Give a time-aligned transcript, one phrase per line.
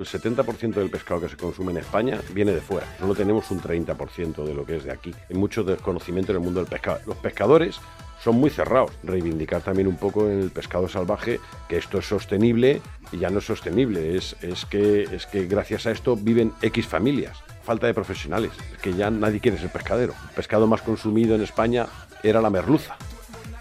[0.00, 2.84] El 70% del pescado que se consume en España viene de fuera.
[2.98, 5.14] Solo tenemos un 30% de lo que es de aquí.
[5.30, 6.98] Hay mucho desconocimiento en el mundo del pescado.
[7.06, 7.78] Los pescadores
[8.20, 8.90] son muy cerrados.
[9.04, 11.38] Reivindicar también un poco en el pescado salvaje
[11.68, 14.16] que esto es sostenible y ya no es sostenible.
[14.16, 14.34] Es,
[14.68, 17.38] que, es que gracias a esto viven X familias.
[17.62, 18.50] Falta de profesionales.
[18.72, 20.12] Es que ya nadie quiere ser pescadero.
[20.30, 21.86] El pescado más consumido en España
[22.24, 22.96] era la merluza.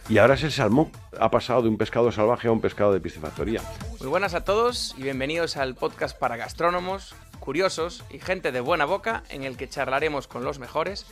[0.09, 0.91] Y ahora es el salmón.
[1.19, 3.61] Ha pasado de un pescado salvaje a un pescado de piscifactoría.
[3.99, 8.85] Muy buenas a todos y bienvenidos al podcast para gastrónomos, curiosos y gente de buena
[8.85, 11.05] boca en el que charlaremos con los mejores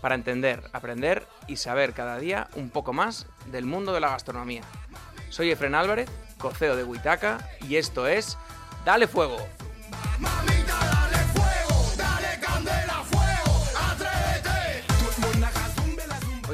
[0.00, 4.62] para entender, aprender y saber cada día un poco más del mundo de la gastronomía.
[5.30, 8.38] Soy Efren Álvarez, coceo de Huitaca y esto es
[8.84, 9.38] Dale Fuego.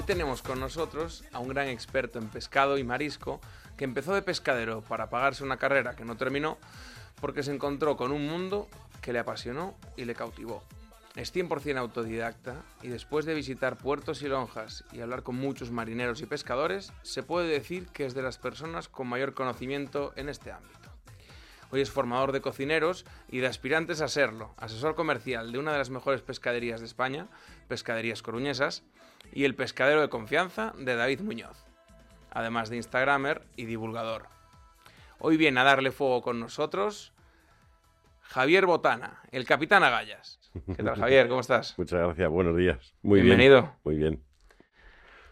[0.05, 3.41] Tenemos con nosotros a un gran experto en pescado y marisco
[3.79, 6.59] que empezó de pescadero para pagarse una carrera que no terminó
[7.21, 8.69] porque se encontró con un mundo
[9.01, 10.63] que le apasionó y le cautivó.
[11.17, 16.21] Es 100% autodidacta y después de visitar puertos y lonjas y hablar con muchos marineros
[16.21, 20.53] y pescadores, se puede decir que es de las personas con mayor conocimiento en este
[20.53, 20.91] ámbito.
[21.71, 25.79] Hoy es formador de cocineros y de aspirantes a serlo, asesor comercial de una de
[25.79, 27.27] las mejores pescaderías de España,
[27.69, 28.85] Pescaderías Coruñesas,
[29.33, 31.65] y el pescadero de confianza de David Muñoz,
[32.31, 34.27] además de Instagramer y divulgador.
[35.19, 37.13] Hoy viene a darle fuego con nosotros
[38.23, 40.39] Javier Botana, el capitán Agallas.
[40.77, 41.29] ¿Qué tal, Javier?
[41.29, 41.75] ¿Cómo estás?
[41.79, 42.95] Muchas gracias, buenos días.
[43.03, 43.61] Muy Bienvenido.
[43.63, 43.73] bien.
[43.85, 44.23] Muy bien.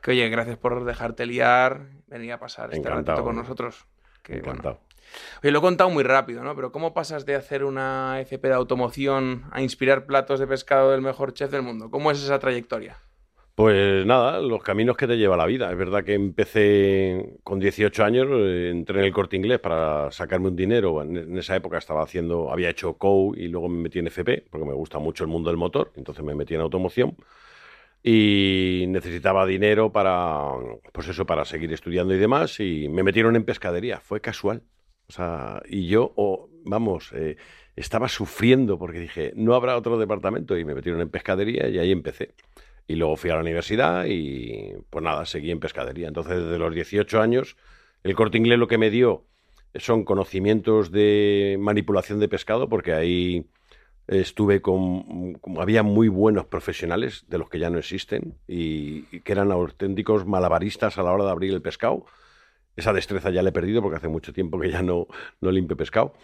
[0.03, 3.19] Que oye, gracias por dejarte liar, venir a pasar este Encantado.
[3.19, 3.87] ratito con nosotros.
[4.23, 4.81] Que, bueno, Encantado.
[5.43, 6.57] Oye, lo he contado muy rápido, ¿no?
[6.57, 11.03] Pero ¿cómo pasas de hacer una FP de automoción a inspirar platos de pescado del
[11.03, 11.91] mejor chef del mundo?
[11.91, 12.99] ¿Cómo es esa trayectoria?
[13.55, 15.71] Pues nada, los caminos que te lleva la vida.
[15.71, 20.49] Es verdad que empecé con 18 años, eh, entré en el corte inglés para sacarme
[20.49, 21.03] un dinero.
[21.03, 24.67] En, esa época estaba haciendo, había hecho COU y luego me metí en FP, porque
[24.67, 27.17] me gusta mucho el mundo del motor, entonces me metí en automoción.
[28.03, 30.53] Y necesitaba dinero para,
[30.93, 34.01] pues eso, para seguir estudiando y demás, y me metieron en pescadería.
[34.01, 34.63] Fue casual.
[35.09, 36.15] O sea, y yo,
[36.65, 37.37] vamos, eh,
[37.77, 41.93] estaba sufriendo porque dije, no habrá otro departamento, y me metieron en pescadería y ahí
[41.93, 42.35] empecé.
[42.87, 46.09] Y luego fui a la universidad y pues nada, seguí en pescadería.
[46.09, 47.57] Entonces, desde los 18 años,
[48.03, 49.25] el corte inglés lo que me dio
[49.77, 53.47] son conocimientos de manipulación de pescado, porque ahí
[54.07, 59.33] estuve con, había muy buenos profesionales, de los que ya no existen, y, y que
[59.33, 62.05] eran auténticos malabaristas a la hora de abrir el pescado.
[62.77, 65.07] Esa destreza ya la he perdido porque hace mucho tiempo que ya no,
[65.41, 66.15] no limpio pescado.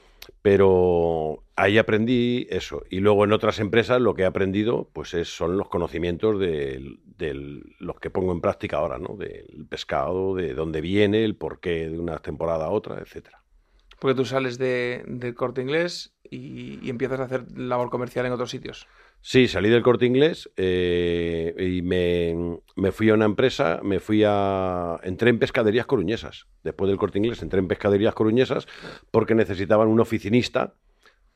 [0.43, 2.83] Pero ahí aprendí eso.
[2.91, 6.99] Y luego en otras empresas lo que he aprendido pues es, son los conocimientos de,
[7.05, 9.17] de los que pongo en práctica ahora, ¿no?
[9.17, 13.43] Del pescado, de dónde viene, el porqué de una temporada a otra, etcétera.
[13.99, 18.33] Porque tú sales de, del corte inglés y, y empiezas a hacer labor comercial en
[18.33, 18.87] otros sitios.
[19.31, 24.23] Sí, salí del corte inglés eh, y me, me fui a una empresa, me fui
[24.27, 24.99] a...
[25.03, 26.47] Entré en pescaderías coruñesas.
[26.65, 28.67] Después del corte inglés entré en pescaderías coruñesas
[29.11, 30.73] porque necesitaban un oficinista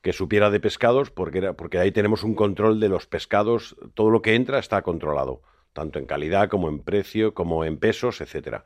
[0.00, 3.76] que supiera de pescados porque, era, porque ahí tenemos un control de los pescados.
[3.92, 5.42] Todo lo que entra está controlado,
[5.74, 8.64] tanto en calidad como en precio, como en pesos, etcétera.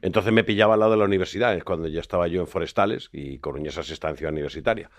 [0.00, 3.10] Entonces me pillaba al lado de la universidad, es cuando ya estaba yo en Forestales
[3.12, 4.90] y Coruñesas está en Ciudad Universitaria.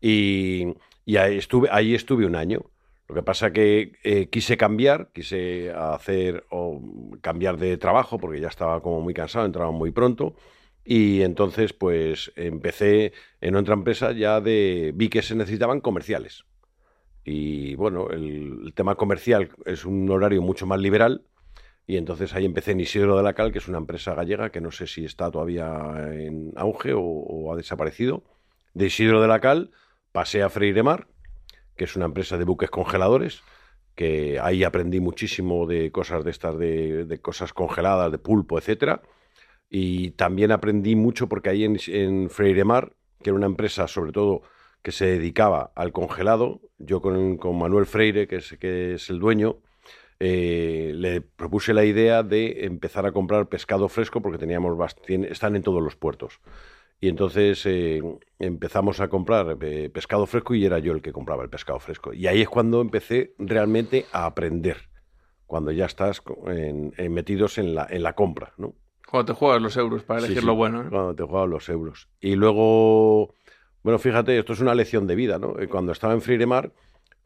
[0.00, 0.68] Y,
[1.04, 2.62] y ahí, estuve, ahí estuve un año.
[3.10, 6.80] Lo que pasa que eh, quise cambiar, quise hacer o
[7.20, 10.36] cambiar de trabajo porque ya estaba como muy cansado, entraba muy pronto.
[10.84, 14.92] Y entonces, pues empecé en otra empresa ya de.
[14.94, 16.44] Vi que se necesitaban comerciales.
[17.24, 21.24] Y bueno, el, tema comercial es un horario mucho más liberal.
[21.88, 24.60] Y entonces ahí empecé en Isidro de la Cal, que es una empresa gallega que
[24.60, 25.66] no sé si está todavía
[26.12, 28.22] en auge o, o ha desaparecido.
[28.72, 29.72] De Isidro de la Cal
[30.12, 31.08] pasé a Freiremar,
[31.80, 33.42] que es una empresa de buques congeladores,
[33.94, 39.00] que ahí aprendí muchísimo de cosas de estas, de, cosas congeladas, de pulpo, etcétera.
[39.70, 42.92] Y también aprendí mucho porque ahí en, en Freiremar,
[43.22, 44.42] que era una empresa sobre todo
[44.82, 49.18] que se dedicaba al congelado, yo con, con Manuel Freire, que es, que es el
[49.18, 49.56] dueño,
[50.18, 54.76] eh, le propuse la idea de empezar a comprar pescado fresco porque teníamos
[55.08, 56.40] están en todos los puertos.
[57.00, 58.02] Y entonces eh,
[58.38, 62.12] empezamos a comprar eh, pescado fresco y era yo el que compraba el pescado fresco.
[62.12, 64.76] Y ahí es cuando empecé realmente a aprender,
[65.46, 68.74] cuando ya estás en- en- metidos en la, en la compra, ¿no?
[69.10, 70.82] Cuando te juegas los euros para Sí, elegir sí, lo bueno.
[70.82, 70.86] ¿eh?
[70.90, 72.08] Cuando te juegan los euros.
[72.20, 73.34] Y luego,
[73.82, 75.58] bueno, fíjate, esto es una lección de vida, ¿no?
[75.58, 76.72] Eh, Cuando estaba en Freiremar,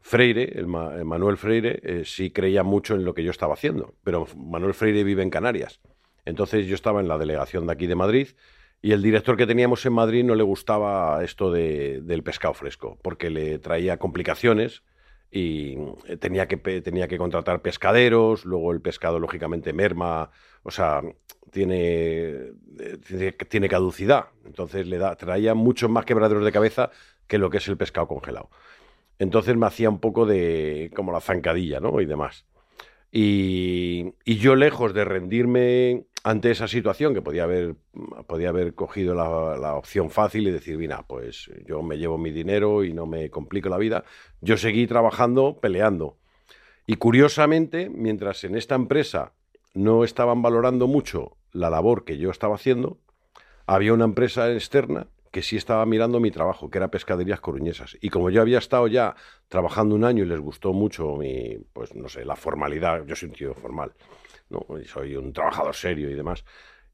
[0.01, 3.53] Freire, el, Ma- el Manuel Freire, eh, sí creía mucho en lo que yo estaba
[3.55, 5.81] haciendo, pero Manuel Freire vive en Canarias.
[6.23, 8.29] Entonces yo estaba en la delegación de aquí de Madrid
[8.81, 12.97] Y el director que teníamos en Madrid no le gustaba esto de, del pescado fresco,
[13.01, 14.83] porque le traía complicaciones
[15.31, 20.29] y eh, tenía que, tenía que contratar pescaderos, luego el pescado lógicamente merma,
[20.63, 21.01] o sea,
[21.51, 26.91] tiene, eh, tiene caducidad, entonces le da, traía muchos más quebraderos de cabeza
[27.27, 28.49] que lo que es el pescado congelado.
[29.19, 32.01] Entonces me hacía un poco de como la zancadilla, ¿no?
[32.01, 32.45] Y demás.
[33.11, 37.75] Y, yo lejos de rendirme ante esa situación, que podía haber,
[38.25, 42.83] podía haber cogido la, opción fácil y decir, mira, pues yo me llevo mi dinero
[42.83, 44.05] y no me complico la vida,
[44.41, 46.17] yo seguí trabajando, peleando.
[46.87, 49.33] Y curiosamente, mientras en esta empresa
[49.75, 52.97] no estaban valorando mucho la labor que yo estaba haciendo,
[53.67, 57.97] había una empresa externa que sí estaba mirando mi trabajo, que era Pescaderías Coruñesas.
[58.01, 59.15] Y como yo había estado ya
[59.47, 63.29] trabajando un año y les gustó mucho mi, pues no sé, la formalidad, yo soy
[63.29, 63.93] un tío formal,
[64.49, 64.65] ¿no?
[64.85, 66.45] soy un trabajador serio y demás.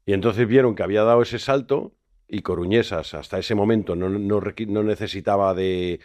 [0.04, 1.92] Y entonces vieron que había dado ese salto
[2.28, 6.00] y Coruñesas hasta ese momento no, necesitaba de,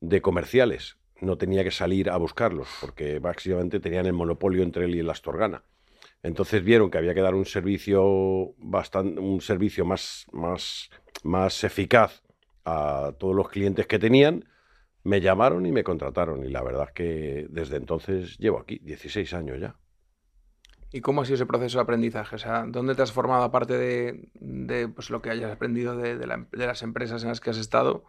[0.00, 4.96] de, comerciales, no tenía que salir a buscarlos, porque básicamente tenían el monopolio entre él
[4.96, 5.62] y el Astorgana.
[6.22, 10.90] Entonces vieron que había que dar un servicio bastante, un servicio más, más
[11.22, 12.22] más eficaz
[12.64, 14.44] a todos los clientes que tenían,
[15.04, 16.44] me llamaron y me contrataron.
[16.44, 19.76] Y la verdad es que desde entonces llevo aquí, 16 años ya.
[20.92, 22.36] ¿Y cómo ha sido ese proceso de aprendizaje?
[22.36, 26.26] O sea, ¿dónde te has formado aparte de, pues, lo que hayas aprendido de, de,
[26.66, 28.04] las empresas en las que has estado?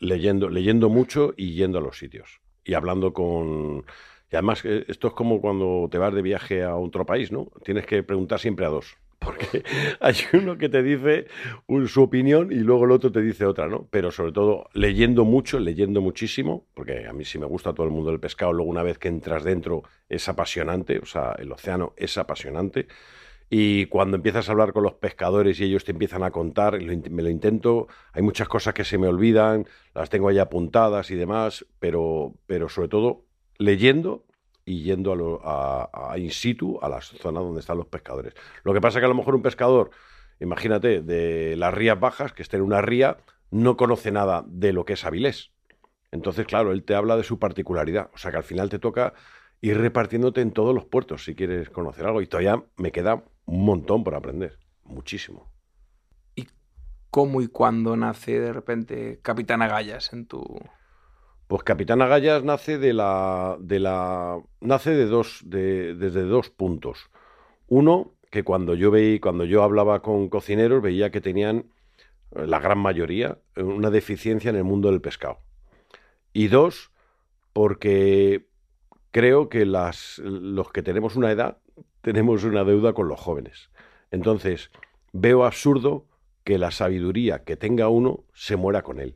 [0.00, 2.40] Leyendo, leyendo mucho y yendo a los sitios.
[2.64, 3.84] Y hablando con...
[4.32, 7.52] Y además, eh, esto es como cuando te vas de viaje a otro país, ¿no?
[7.62, 9.62] Tienes que preguntar siempre a dos porque
[10.00, 11.26] hay uno que te dice
[11.86, 13.86] su opinión y luego el otro te dice otra, ¿no?
[13.90, 17.92] Pero sobre todo leyendo mucho, leyendo muchísimo, porque a mí sí me gusta todo el
[17.92, 21.94] mundo del pescado, luego una vez que entras dentro es apasionante, o sea, el océano
[21.96, 22.86] es apasionante.
[23.50, 27.22] Y cuando empiezas a hablar con los pescadores y ellos te empiezan a contar, me
[27.22, 31.66] lo intento, hay muchas cosas que se me olvidan, las tengo ahí apuntadas y demás,
[31.78, 33.24] pero, pero sobre todo
[33.58, 34.24] leyendo
[34.64, 38.34] y yendo a, a, in situ a la zona donde están los pescadores.
[38.62, 39.90] Lo que pasa es que a lo mejor un pescador,
[40.40, 43.18] imagínate, de las rías bajas, que esté en una ría,
[43.50, 45.52] no conoce nada de lo que es Avilés.
[46.10, 48.10] Entonces, claro, él te habla de su particularidad.
[48.14, 49.14] O sea que al final te toca
[49.60, 52.22] ir repartiéndote en todos los puertos si quieres conocer algo.
[52.22, 54.58] Y todavía me queda un montón por aprender.
[54.84, 55.50] Muchísimo.
[56.34, 56.46] ¿Y
[57.10, 60.44] cómo y cuándo nace de repente Capitán Agallas en tu,
[61.54, 67.12] pues Capitán Agallas nace de la, de la nace de dos, de, desde dos puntos.
[67.68, 71.66] Uno, que cuando yo veía, cuando yo hablaba con cocineros, veía que tenían
[72.32, 75.38] eh, la gran mayoría una deficiencia en el mundo del pescado.
[76.32, 76.90] Y dos,
[77.52, 78.48] porque
[79.12, 81.58] creo que las, los que tenemos una edad
[82.00, 83.70] tenemos una deuda con los jóvenes.
[84.10, 84.72] Entonces,
[85.12, 86.04] veo absurdo
[86.42, 89.14] que la sabiduría que tenga uno se muera con él.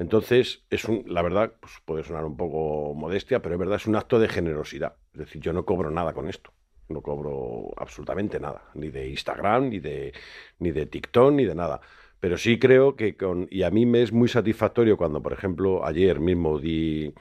[0.00, 3.86] Entonces, es un, la verdad, pues puede sonar un poco modestia, pero es verdad, es
[3.86, 4.96] un acto de generosidad.
[5.12, 6.54] Es decir, yo no cobro nada con esto.
[6.88, 10.14] No cobro absolutamente nada, ni de Instagram, ni de,
[10.58, 11.82] ni de TikTok, ni de nada.
[12.18, 13.46] Pero sí creo que con.
[13.50, 17.12] Y a mí me es muy satisfactorio cuando, por ejemplo, ayer mismo di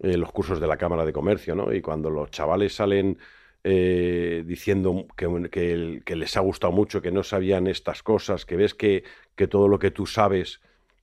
[0.00, 1.72] eh, los cursos de la Cámara de Comercio, ¿no?
[1.72, 3.18] Y cuando los chavales salen
[3.64, 8.74] eh, diciendo que, que, les ha gustado mucho, que no sabían estas cosas, que ves
[8.74, 9.04] que,
[9.36, 10.60] que todo lo que tú sabes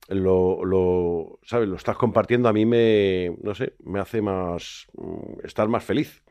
[0.08, 1.68] lo, ¿sabes?
[1.68, 6.22] lo estás compartiendo, a mí me, no sé, me hace más, mm, estar más feliz.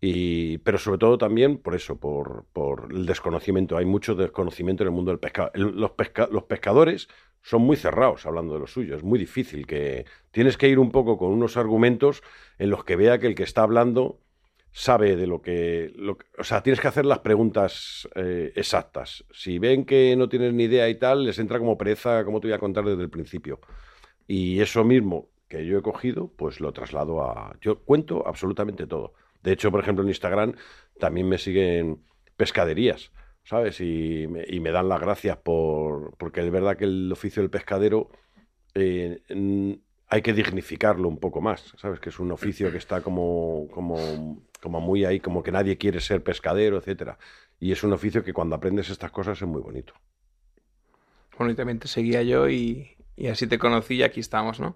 [0.00, 3.76] Y, pero sobre todo también por eso, por, por, el desconocimiento.
[3.78, 5.50] Hay mucho desconocimiento en el mundo del pescado.
[5.54, 5.92] los,
[6.30, 7.08] los pescadores
[7.42, 8.96] son muy cerrados hablando de lo suyo.
[8.96, 10.04] Es muy difícil que...
[10.30, 12.22] Tienes que ir un poco con unos argumentos
[12.58, 14.18] en los que vea que el que está hablando
[14.76, 15.94] sabe de lo que,
[16.36, 19.24] O sea, tienes que hacer las preguntas eh, exactas.
[19.32, 22.48] Si ven que no tienes ni idea y tal, les entra como pereza, como te
[22.48, 23.60] voy a contar desde el principio.
[24.26, 27.56] Y eso mismo que yo he cogido, pues lo traslado a...
[27.60, 29.14] Yo cuento absolutamente todo.
[29.44, 30.54] De hecho, por ejemplo, en Instagram
[30.98, 32.02] también me siguen
[32.36, 33.12] pescaderías,
[33.44, 33.80] ¿sabes?
[33.80, 36.16] Y me, y me dan las gracias por...
[36.16, 38.10] Porque es verdad que el oficio del pescadero...
[38.74, 39.22] Eh,
[40.08, 41.98] hay que dignificarlo un poco más, ¿sabes?
[41.98, 46.00] Que es un oficio que está como, como como muy ahí, como que nadie quiere
[46.00, 47.18] ser pescadero, etcétera.
[47.60, 49.92] Y es un oficio que cuando aprendes estas cosas es muy bonito.
[51.36, 52.96] Bueno, y también te seguía yo y,
[53.30, 54.74] así te conocí y aquí estamos, ¿no?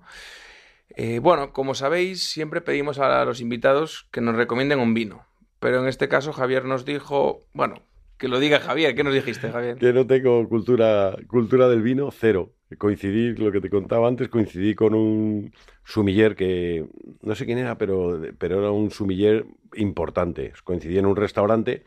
[0.91, 5.25] Eh, bueno, como sabéis, siempre pedimos a los invitados que nos recomienden un vino.
[5.59, 7.83] Pero en este caso Javier nos dijo, bueno,
[8.19, 9.79] que lo diga Javier, ¿qué nos dijiste, Javier?
[9.79, 12.53] Que no tengo cultura, cultura del vino, cero.
[12.77, 15.53] Coincidí, lo que te contaba antes, coincidí con un
[15.85, 16.87] sumiller que
[17.23, 20.53] no sé quién era, pero, pero era un sumiller importante.
[20.65, 21.83] Coincidí en un restaurante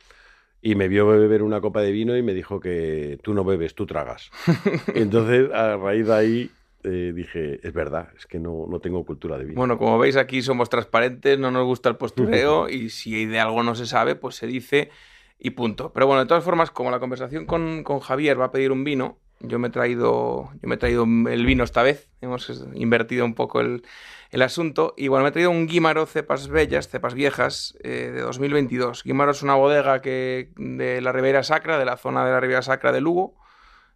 [0.62, 3.76] y me vio beber una copa de vino y me dijo que tú no bebes,
[3.76, 4.32] tú tragas.
[4.96, 6.52] Entonces, a raíz de ahí,
[6.84, 9.58] eh, dije, es verdad, es que no, no, tengo cultura de vino.
[9.58, 13.62] Bueno, como veis aquí somos transparentes, no nos gusta el postureo y si de algo
[13.62, 14.90] no se sabe, pues se dice
[15.38, 15.92] y punto.
[15.94, 18.84] Pero bueno, de todas formas, como la conversación con, con Javier va a pedir un
[18.84, 23.26] vino, yo me he traído, yo me he traído el vino esta vez, hemos invertido
[23.26, 23.84] un poco el,
[24.32, 24.94] el asunto.
[24.98, 29.04] Y bueno, me he traído un Guimaro cepas bellas, cepas viejas, eh, de 2022.
[29.04, 32.62] Guimaro es una bodega que, de la Ribera Sacra, de la zona de la Ribera
[32.62, 33.36] Sacra de Lugo,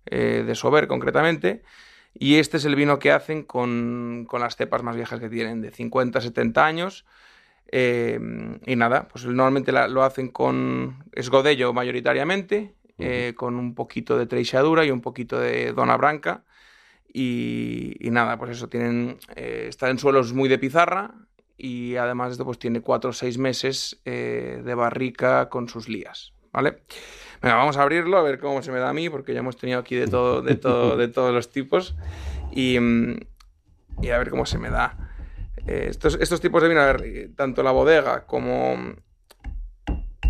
[0.06, 1.64] eh, de Sober concretamente.
[2.14, 5.62] Y este es el vino que hacen con, con las cepas más viejas que tienen,
[5.62, 7.06] de 50, 70 años.
[7.72, 8.20] Eh,
[8.66, 12.75] y nada, pues normalmente lo hacen con esgodello mayoritariamente,
[13.36, 16.44] con un poquito de treixadura y un poquito de dona branca.
[17.18, 21.14] Y, nada, pues eso, tienen, eh, está en suelos muy de pizarra
[21.58, 26.34] y además esto pues tiene cuatro o seis meses eh, de barrica con sus lías,
[26.52, 26.84] ¿vale?
[27.42, 29.56] Venga, vamos a abrirlo a ver cómo se me da a mí, porque ya hemos
[29.56, 31.96] tenido aquí de todo, de todo, de todos los tipos
[32.52, 32.78] y,
[34.02, 35.14] y a ver cómo se me da.
[35.68, 38.94] Eh, estos, estos tipos de vino, a ver, tanto la bodega como,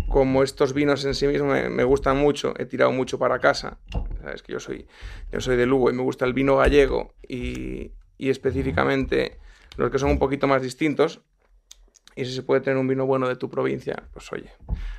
[0.08, 3.78] como estos vinos en sí mismos me, gustan mucho, he tirado mucho para casa.
[4.22, 4.86] Sabes que yo soy,
[5.32, 9.38] yo soy de Lugo y me gusta el vino gallego y, específicamente
[9.76, 11.20] los que son un poquito más distintos.
[12.14, 14.50] Y si se puede tener un vino bueno de tu provincia, pues oye.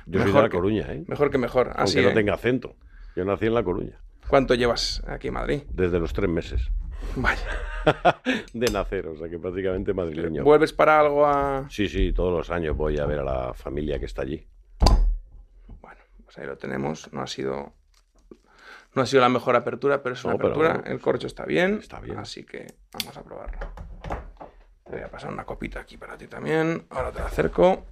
[0.06, 1.04] Yo soy de La Coruña, ¿eh?
[1.08, 1.72] Mejor que mejor.
[1.74, 2.14] Así, Aunque no ¿eh?
[2.14, 2.76] tenga acento.
[3.16, 3.98] Yo nací en La Coruña.
[4.28, 5.62] ¿Cuánto llevas aquí en Madrid?
[5.68, 6.70] Desde los tres meses.
[7.16, 7.42] Vaya.
[8.52, 10.44] de nacer, o sea que prácticamente madrileño.
[10.44, 11.66] ¿Vuelves para algo a...?
[11.70, 14.46] Sí, sí, todos los años voy a ver a la familia que está allí
[16.36, 17.12] ahí lo tenemos.
[17.12, 17.72] No ha sido,
[18.94, 20.82] no ha sido la mejor apertura, pero es una apertura.
[20.84, 22.18] el corcho está bien, está bien.
[22.18, 23.58] Así que vamos a probarlo.
[24.84, 26.86] Te voy a pasar una copita aquí para ti también.
[26.90, 27.86] Ahora te la acerco.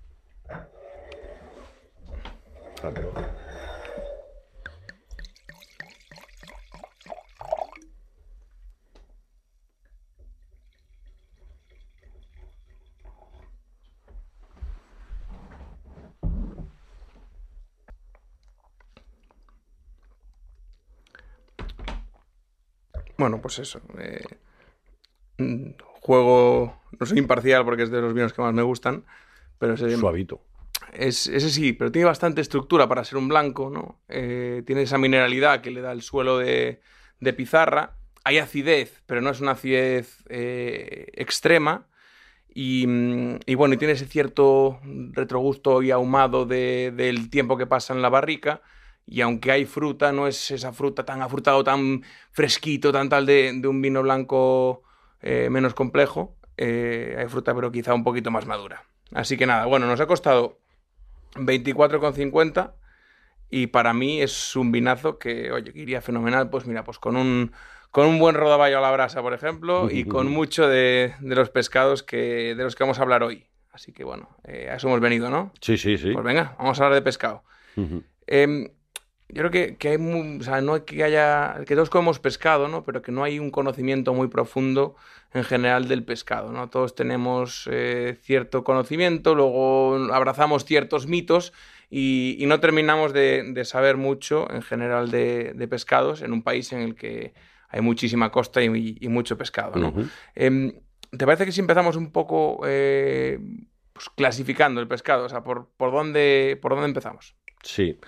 [23.19, 23.81] Bueno, pues eso.
[23.99, 24.25] Eh,
[25.39, 25.71] mm,
[26.01, 29.05] juego, no soy imparcial porque es de los vinos que más me gustan,
[29.59, 30.43] pero ese, Suavito.
[30.93, 34.01] Es, ese sí, pero tiene bastante estructura para ser un blanco, ¿no?
[34.09, 36.81] Eh, tiene esa mineralidad que le da el suelo de,
[37.37, 37.97] pizarra.
[38.25, 41.87] Hay acidez, pero no es una acidez eh, extrema.
[42.55, 44.81] Mm, y, bueno, y tiene ese cierto
[45.13, 48.63] retrogusto y ahumado del tiempo que pasa en la barrica
[49.07, 53.63] y aunque hay fruta, no es esa fruta tan afrutado, tan fresquito, tan tal de,
[53.65, 54.83] un vino blanco
[55.23, 56.37] eh, menos complejo.
[56.57, 58.85] Eh, hay fruta, pero quizá un poquito más madura.
[59.15, 60.59] Así que nada, bueno, nos ha costado
[61.35, 62.73] 24,50
[63.49, 67.17] y para mí es un vinazo que, oye, que iría fenomenal, pues mira, pues con
[67.17, 67.53] un,
[67.93, 72.03] con un buen rodaballo a la brasa, por ejemplo, y con mucho de, los pescados
[72.03, 73.47] que, de los que vamos a hablar hoy.
[73.71, 75.53] Así que bueno, eh, a eso hemos venido, ¿no?
[75.61, 76.13] Sí, sí, sí.
[76.13, 77.45] Pues venga, vamos a hablar de pescado.
[79.29, 82.85] Yo creo que, que hay o sea, no que haya, que todos comemos pescado, ¿no?
[82.85, 84.95] Pero que no hay un conocimiento muy profundo
[85.35, 86.69] en general del pescado, ¿no?
[86.69, 91.53] Todos tenemos eh, cierto conocimiento, luego abrazamos ciertos mitos
[91.91, 96.95] y, no terminamos de, saber mucho en general de, pescados en un país en el
[96.95, 97.35] que
[97.69, 99.93] hay muchísima costa y, mucho pescado, ¿no?
[100.35, 100.73] Em,
[101.11, 103.39] ¿Te parece que si empezamos un poco eh,
[103.93, 105.25] pues, clasificando el pescado?
[105.25, 107.37] O sea, ¿por, por, dónde, ¿por dónde empezamos?
[107.63, 107.99] Sí.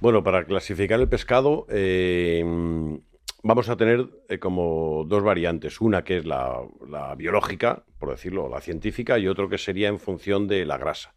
[0.00, 2.44] Bueno, para clasificar el pescado eh,
[3.42, 5.80] vamos a tener eh, como dos variantes.
[5.80, 6.62] Una que es la,
[7.16, 11.14] biológica, por decirlo, la científica, y otro que sería en función de la grasa.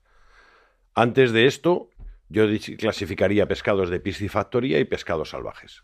[0.93, 1.89] Antes de esto,
[2.29, 2.45] yo
[2.77, 5.83] clasificaría pescados de piscifactoría y pescados salvajes.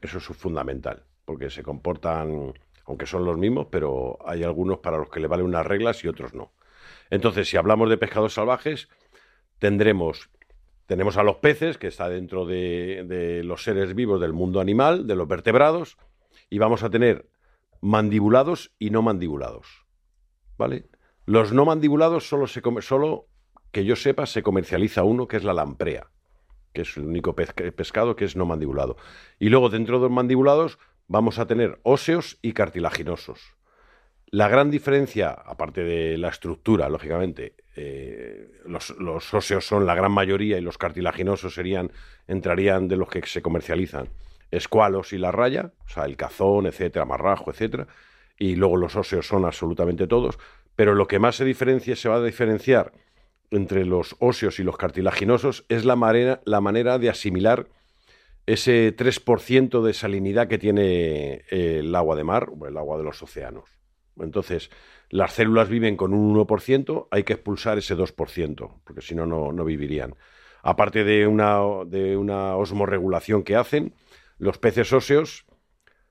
[0.00, 2.54] Eso es fundamental, porque se comportan,
[2.86, 6.08] aunque son los mismos, pero hay algunos para los que le valen unas reglas y
[6.08, 6.52] otros no.
[7.10, 8.88] Entonces, si hablamos de pescados salvajes,
[9.58, 10.30] tendremos
[10.90, 15.14] tenemos a los peces, que está dentro de, los seres vivos del mundo animal, de
[15.14, 15.96] los vertebrados,
[16.50, 17.28] y vamos a tener
[17.80, 19.86] mandibulados y no mandibulados.
[20.58, 20.88] ¿Vale?
[21.26, 22.60] Los no mandibulados solo, se
[23.70, 26.10] que yo sepa, se comercializa uno, que es la lamprea,
[26.72, 28.96] que es el único pescado que es no mandibulado.
[29.38, 33.38] Y luego dentro de los mandibulados vamos a tener óseos y cartilaginosos.
[34.26, 40.58] La gran diferencia, aparte de la estructura, lógicamente, eh, los, óseos son la gran mayoría
[40.58, 41.90] y los cartilaginosos serían,
[42.28, 44.08] entrarían de los que se comercializan.
[44.50, 47.86] Escualos y la raya, o sea, el cazón, etcétera, marrajo, etcétera.
[48.38, 50.38] Y luego los óseos son absolutamente todos.
[50.76, 52.92] Pero lo que más se diferencia, se va a diferenciar
[53.50, 57.68] entre los óseos y los cartilaginosos es la manera, la manera de asimilar
[58.46, 63.22] ese 3% de salinidad que tiene el agua de mar o el agua de los
[63.22, 63.70] océanos.
[64.18, 64.70] Entonces,
[65.10, 69.64] las células viven con un 1%, hay que expulsar ese 2%, porque si no, no
[69.64, 70.14] vivirían.
[70.62, 73.94] Aparte de una, de una osmorregulación que hacen,
[74.38, 75.46] los peces óseos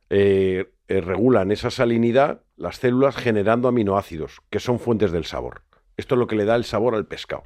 [0.09, 5.63] eh, eh, regulan esa salinidad, las células, generando aminoácidos, que son fuentes del sabor.
[5.97, 7.43] Esto es lo que le da el sabor al pescado,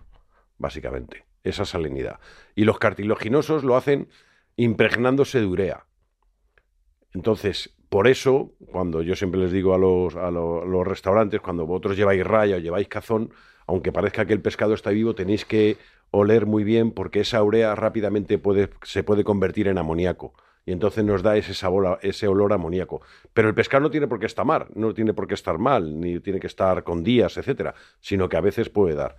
[0.58, 2.20] básicamente, esa salinidad.
[2.56, 4.10] Y los cartilaginosos lo hacen
[4.56, 5.86] impregnándose de urea.
[7.14, 11.96] Entonces, por eso, cuando yo siempre les digo a los, a los, restaurantes, cuando vosotros
[11.96, 13.30] lleváis raya o lleváis cazón,
[13.68, 15.78] aunque parezca que el pescado está vivo, tenéis que
[16.10, 20.34] oler muy bien porque esa urea rápidamente puede, se puede convertir en amoníaco
[20.66, 23.04] y entonces nos da ese sabor, ese olor amoníaco.
[23.32, 26.00] Pero el pescado no tiene por qué estar mal, no tiene por qué estar mal,
[26.00, 29.18] ni tiene que estar con días, etcétera, sino que a veces puede dar.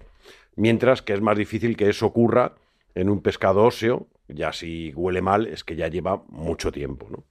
[0.57, 2.57] Mientras que es más difícil que eso ocurra
[2.97, 7.23] en un pescado óseo, ya si huele mal es que ya lleva mucho tiempo, ¿no?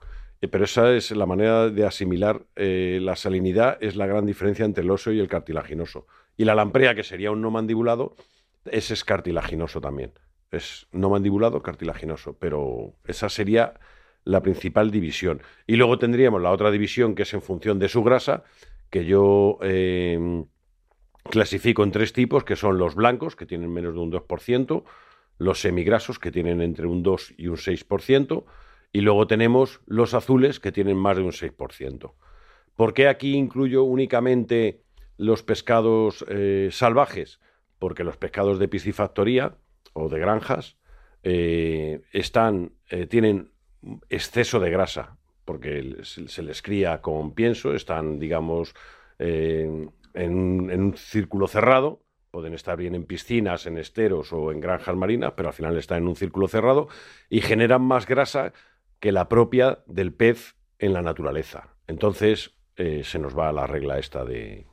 [0.43, 4.65] Eh, pero esa es la manera de asimilar eh, la salinidad, es la gran diferencia
[4.65, 6.05] entre el óseo y el cartilaginoso.
[6.35, 8.17] Y la lamprea, que sería un no mandibulado,
[8.65, 10.11] ese es cartilaginoso también.
[10.51, 12.37] Es no mandibulado, cartilaginoso.
[12.39, 13.75] Pero esa sería
[14.25, 15.41] la principal división.
[15.65, 18.43] Y luego tendríamos la otra división, que es en función de su grasa,
[18.89, 20.43] que yo eh,
[21.29, 24.83] clasifico en tres tipos, que son los blancos, que tienen menos de un 2%,
[25.37, 28.43] los semigrasos, que tienen entre un 2 y un 6%,
[28.93, 32.13] y luego tenemos los azules que tienen más de un 6%.
[32.75, 34.83] ¿Por qué aquí incluyo únicamente
[35.17, 37.41] los pescados eh, salvajes?
[37.79, 39.57] Porque los pescados de piscifactoría
[39.93, 40.77] o de granjas
[41.23, 43.51] eh, están, eh, tienen
[44.09, 48.75] exceso de grasa, porque se, les cría con pienso, están, digamos,
[49.17, 55.33] en, un círculo cerrado, pueden estar bien en piscinas, en esteros o en granjas marinas,
[55.35, 56.87] pero al final están en un círculo cerrado
[57.29, 58.53] y generan más grasa
[59.03, 61.75] que la propia del pez en la naturaleza.
[61.87, 64.65] Entonces eh, se nos va la regla esta de,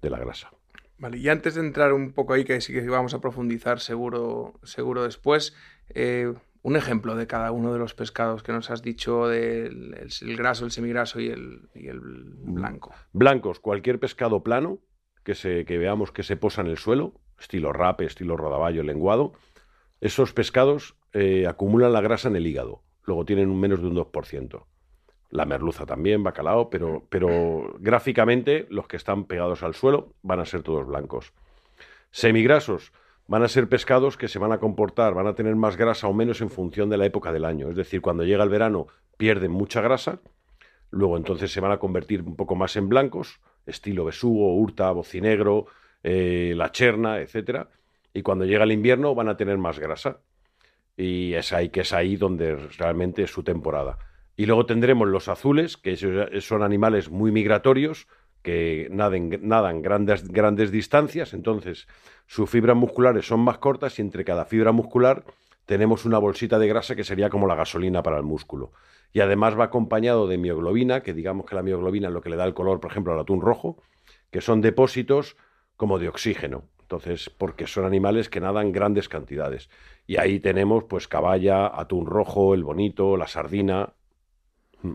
[0.00, 0.52] la grasa.
[0.96, 4.60] Vale, y antes de entrar un poco ahí, que sí que vamos a profundizar seguro,
[4.62, 5.56] seguro después,
[5.88, 10.36] eh, un ejemplo de cada uno de los pescados que nos has dicho, del el,
[10.36, 12.94] graso, el semigraso y el, y el, blanco.
[13.12, 14.78] Blancos, cualquier pescado plano
[15.24, 19.32] que, se, que veamos que se posa en el suelo, estilo rape, estilo rodaballo, lenguado,
[20.00, 23.96] esos pescados eh, acumulan la grasa en el hígado luego tienen un menos de un
[23.96, 24.64] 2%.
[25.30, 30.44] La merluza también, bacalao, pero, pero gráficamente los que están pegados al suelo van a
[30.44, 31.32] ser todos blancos.
[32.10, 32.92] Semigrasos
[33.26, 36.12] van a ser pescados que se van a comportar, van a tener más grasa o
[36.12, 37.70] menos en función de la época del año.
[37.70, 40.20] Es decir, cuando llega el verano pierden mucha grasa,
[40.90, 45.66] luego entonces se van a convertir un poco más en blancos, estilo besugo, hurta, bocinegro,
[46.02, 47.68] eh, la cherna, etc.
[48.12, 50.20] Y cuando llega el invierno van a tener más grasa
[50.98, 53.98] y es ahí que es ahí donde realmente es su temporada.
[54.36, 58.08] Y luego tendremos los azules, que son animales muy migratorios,
[58.42, 61.86] que naden, nadan grandes, grandes distancias, entonces
[62.26, 65.24] sus fibras musculares son más cortas y entre cada fibra muscular
[65.66, 68.72] tenemos una bolsita de grasa que sería como la gasolina para el músculo.
[69.12, 72.36] Y además va acompañado de mioglobina, que digamos que la mioglobina es lo que le
[72.36, 73.82] da el color, por ejemplo, al atún rojo,
[74.30, 75.36] que son depósitos
[75.76, 76.64] como de oxígeno.
[76.90, 79.68] Entonces, porque son animales que nadan grandes cantidades.
[80.06, 83.92] Y ahí tenemos, pues, caballa, atún rojo, el bonito, la sardina.
[84.80, 84.94] Hmm.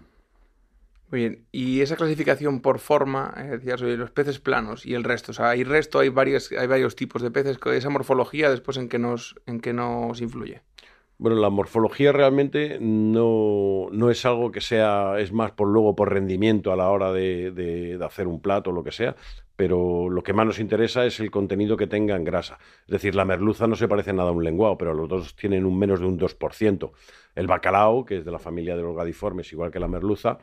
[1.12, 5.34] Muy bien, y esa clasificación por forma, eh, decías, los peces planos y el resto,
[5.34, 8.90] o sea, hay resto, hay varios, hay varios tipos de peces, esa morfología después en
[8.90, 10.64] qué nos, en qué nos influye.
[11.20, 16.12] Bueno, la morfología realmente no, no, es algo que sea, es más por luego por
[16.12, 19.16] rendimiento a la hora de, de, de hacer un plato o lo que sea,
[19.56, 22.58] pero lo que más nos interesa es el contenido que tenga en grasa.
[22.88, 25.66] Es decir, la merluza no se parece nada a un lenguado, pero los dos tienen
[25.66, 26.92] un menos de un 2%.
[27.36, 30.40] El bacalao, que es de la familia de los gadiformes, igual que la merluza,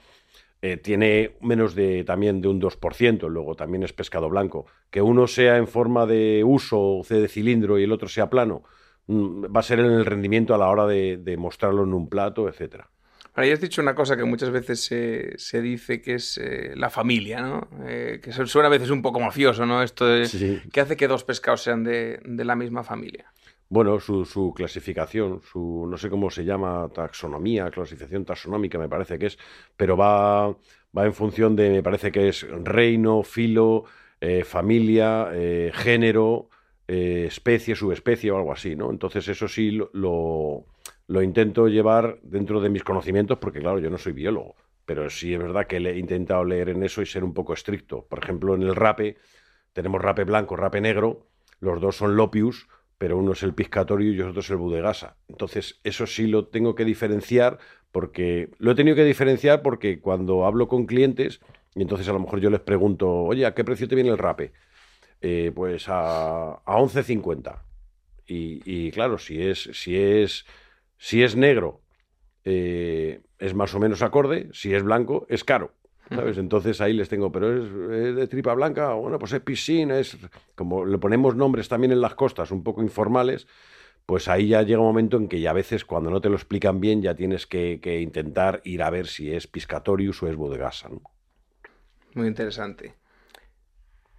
[0.62, 4.66] eh, tiene menos de también de un 2%, luego también es pescado blanco.
[4.90, 8.62] Que uno sea en forma de uso o de cilindro y el otro sea plano,
[9.06, 12.08] mm, va a ser en el rendimiento a la hora de, de mostrarlo en un
[12.08, 12.90] plato, etcétera.
[13.34, 16.72] Ahora, ya has dicho una cosa que muchas veces se, se dice que es eh,
[16.74, 17.68] la familia, ¿no?
[17.86, 19.82] Eh, que suena a veces un poco mafioso, ¿no?
[19.82, 23.32] Esto de, que hace que dos pescados sean de, de la misma familia.
[23.68, 29.16] Bueno, su, su, clasificación, su no sé cómo se llama, taxonomía, clasificación taxonómica me parece
[29.16, 29.38] que es,
[29.76, 33.84] pero va, va en función de, me parece que es reino, filo,
[34.20, 35.28] eh, familia,
[35.72, 36.48] género,
[36.88, 38.90] especie, subespecie o algo así, ¿no?
[38.90, 40.66] Entonces eso sí lo lo
[41.22, 44.54] intento llevar dentro de mis conocimientos porque, claro, yo no soy biólogo,
[44.86, 48.06] pero sí es verdad que he intentado leer en eso y ser un poco estricto.
[48.08, 49.16] Por ejemplo, en el rape
[49.72, 51.26] tenemos rape blanco, rape negro.
[51.58, 55.16] los dos son Lopius, pero uno es el piscatorio y otro es el budegasa.
[55.28, 57.58] Entonces, eso sí lo tengo que diferenciar
[57.92, 61.40] porque lo he tenido que diferenciar porque cuando hablo con clientes,
[61.74, 64.18] y entonces a lo mejor yo les pregunto, oye, ¿a qué precio te viene el
[64.18, 64.52] rape?
[65.20, 67.62] Eh, pues a, a 11.50.
[68.26, 70.46] Y, y, claro, si es, si es,
[71.00, 71.80] si es negro,
[72.44, 75.72] eh, es más o menos acorde, si es blanco, es caro.
[76.10, 76.36] ¿sabes?
[76.38, 80.18] Entonces ahí les tengo, pero es, de tripa blanca, bueno, pues es piscina, es
[80.54, 83.46] como le ponemos nombres también en las costas un poco informales,
[84.04, 86.34] pues ahí ya llega un momento en que ya a veces cuando no te lo
[86.34, 90.90] explican bien ya tienes que, intentar ir a ver si es Piscatorius o es Bodegasa.
[92.14, 92.94] Muy interesante.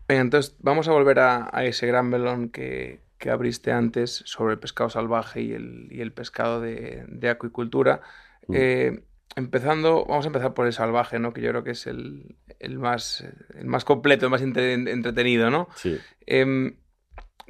[0.07, 4.89] Venga, entonces vamos a volver a, ese gran melón que, abriste antes sobre el pescado
[4.89, 8.01] salvaje y el, pescado de, acuicultura.
[8.47, 8.53] Mm.
[8.55, 9.03] Eh,
[9.35, 11.33] empezando, vamos a empezar por el salvaje, ¿no?
[11.33, 12.35] Que yo creo que es el,
[12.77, 15.67] más, el más completo, el más entretenido, ¿no?
[15.75, 15.97] Sí.
[16.25, 16.75] Em,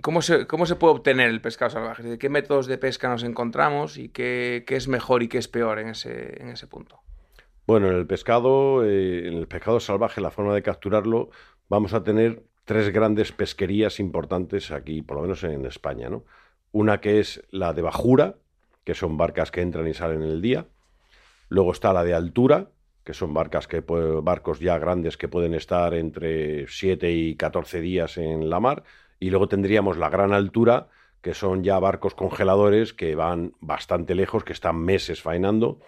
[0.02, 2.04] ¿cómo, se, ¿Cómo se puede obtener el pescado salvaje?
[2.04, 5.80] ¿De qué métodos de pesca nos encontramos y qué, es mejor y qué es peor
[5.80, 7.02] en ese, en ese punto?
[7.66, 11.30] Bueno, en el pescado, eh, en el pescado salvaje, la forma de capturarlo,
[11.70, 16.24] vamos a tener tres grandes pesquerías importantes aquí, por lo menos en España, ¿no?
[16.72, 18.36] Una que es la de bajura,
[18.84, 20.68] que son barcas que entran y salen en el día.
[21.50, 22.70] Luego está la de altura,
[23.04, 23.84] que son barcas que,
[24.22, 28.84] barcos ya grandes que pueden estar entre 7 y 14 días en la mar.
[29.20, 30.88] Y luego tendríamos la gran altura,
[31.22, 35.80] que son ya barcos congeladores que van bastante lejos, que están meses faenando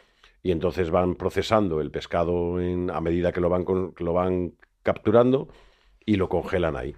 [0.43, 3.65] y entonces van procesando el pescado a medida que lo van,
[3.97, 5.47] lo van capturando
[6.05, 6.95] y lo congelan ahí.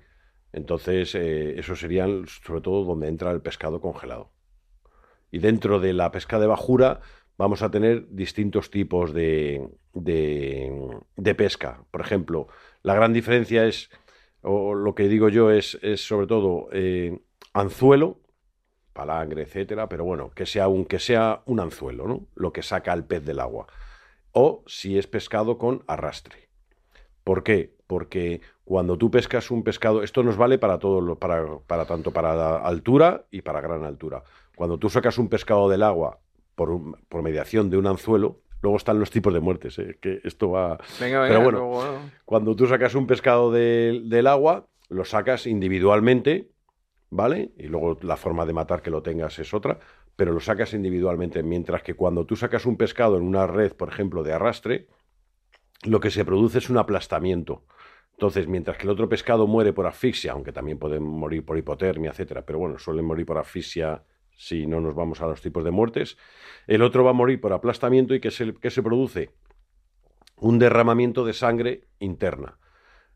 [0.53, 4.31] Entonces, eh, eso serían sobre todo donde entra el pescado congelado.
[5.31, 7.01] Y dentro de la pesca de bajura
[7.37, 11.83] vamos a tener distintos tipos de, de, pesca.
[11.91, 12.47] Por ejemplo,
[12.83, 13.89] la gran diferencia es,
[14.41, 17.19] o lo que digo yo es, es sobre todo eh,
[17.53, 18.21] anzuelo,
[18.93, 22.27] palangre, etcétera, pero bueno, que sea un, que sea un anzuelo, ¿no?
[22.35, 23.67] Lo que saca el pez del agua.
[24.31, 26.49] O si es pescado con arrastre.
[27.23, 27.75] ¿Por qué?
[27.87, 32.57] Porque cuando tú pescas un pescado, esto nos vale para todo, para, para tanto para
[32.57, 34.23] altura y para gran altura.
[34.55, 36.19] Cuando tú sacas un pescado del agua
[36.55, 39.99] por, mediación de un anzuelo, luego están los tipos de muertes, ¿eh?
[40.01, 40.79] que esto va...
[40.99, 41.71] Pero bueno,
[42.25, 46.49] cuando tú sacas un pescado del agua, lo sacas individualmente,
[47.11, 47.51] ¿vale?
[47.57, 49.77] Y luego la forma de matar que lo tengas es otra,
[50.15, 53.89] pero lo sacas individualmente, mientras que cuando tú sacas un pescado en una red, por
[53.89, 54.87] ejemplo, de arrastre,
[55.83, 57.63] lo que se produce es un aplastamiento.
[58.15, 62.11] Entonces, mientras que el otro pescado muere por asfixia, aunque también pueden morir por hipotermia,
[62.11, 64.03] etcétera, pero bueno, suelen morir por asfixia
[64.37, 66.17] si no nos vamos a los tipos de muertes.
[66.65, 69.31] El otro va a morir por aplastamiento y que se, que se produce
[70.37, 72.57] un derramamiento de sangre interna.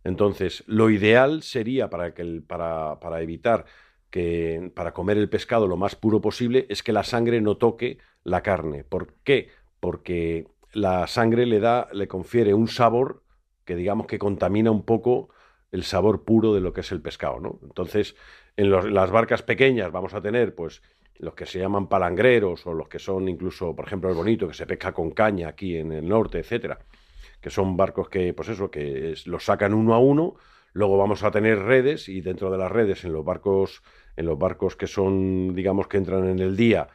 [0.03, 3.65] Entonces, lo ideal sería para, que para, para evitar
[4.09, 7.99] que para comer el pescado lo más puro posible es que la sangre no toque
[8.23, 8.83] la carne.
[8.83, 9.49] ¿Por qué?
[9.79, 13.23] Porque la sangre le da, le confiere un sabor
[13.69, 15.29] que digamos que contamina un poco
[15.71, 17.59] el sabor puro de lo que es el pescado, ¿no?
[17.61, 18.15] Entonces,
[18.57, 20.81] en las barcas pequeñas vamos a tener, pues,
[21.19, 24.55] los que se llaman palangreros o los que son incluso, por ejemplo, el bonito que
[24.55, 26.79] se pesca con caña aquí en el norte, etcétera,
[27.39, 30.33] que son barcos que, pues eso, que los sacan uno a uno.
[30.73, 33.83] Luego vamos a tener redes y dentro de las redes, en los barcos,
[34.17, 36.87] en los barcos que son, digamos, que entran en el día,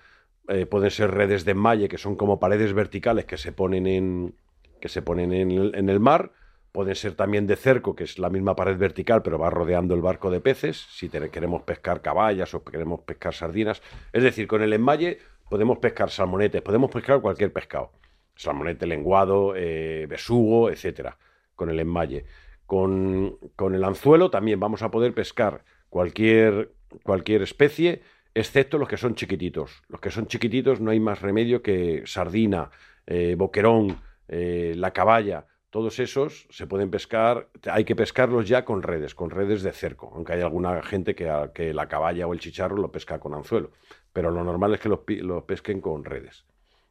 [0.49, 4.35] eh, pueden ser redes de malle que son como paredes verticales que se ponen en,
[4.81, 6.33] que se ponen en el mar
[6.75, 10.01] Pueden ser también de cerco, que es la misma pared vertical, pero va rodeando el
[10.01, 13.81] barco de peces, si queremos pescar caballas o queremos pescar sardinas.
[14.13, 17.93] Es decir, con el enmalle podemos pescar salmonetes, podemos pescar cualquier pescado.
[18.35, 21.17] Salmonete, lenguado, eh, besugo, etcétera,
[21.55, 22.25] con el enmalle.
[22.67, 26.73] Con, con, el anzuelo también vamos a poder pescar cualquier,
[27.05, 28.03] cualquier especie,
[28.35, 29.85] excepto los que son chiquititos.
[29.89, 32.73] Los que son chiquititos no hay más remedio que sardina,
[33.07, 38.85] eh, boquerón, eh, la caballa todos esos se pueden pescar, hay que pescarlos ya con
[38.85, 42.77] redes, con redes de cerco, aunque hay alguna gente que, la caballa o el chicharro
[42.77, 43.73] lo pesca con anzuelo,
[44.13, 45.01] pero lo normal es que los,
[45.43, 46.45] pesquen con redes.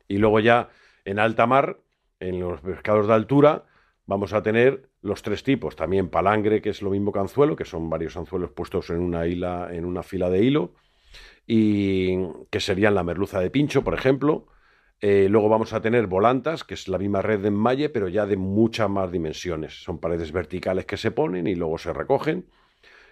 [0.10, 0.68] Y luego ya
[1.06, 1.80] en alta mar,
[2.20, 3.64] en los pescados de altura,
[4.06, 7.64] vamos a tener los tres tipos, también palangre, que es lo mismo que anzuelo, que
[7.64, 10.74] son varios anzuelos puestos en una, hila, en una fila de hilo,
[11.48, 12.18] y
[12.50, 14.48] que serían la merluza de pincho, por ejemplo,
[15.02, 18.26] eh, luego vamos a tener volantas, que es la misma red de enmalle, pero ya
[18.26, 19.84] de muchas más dimensiones.
[19.84, 22.46] Son paredes verticales que se ponen y luego se recogen.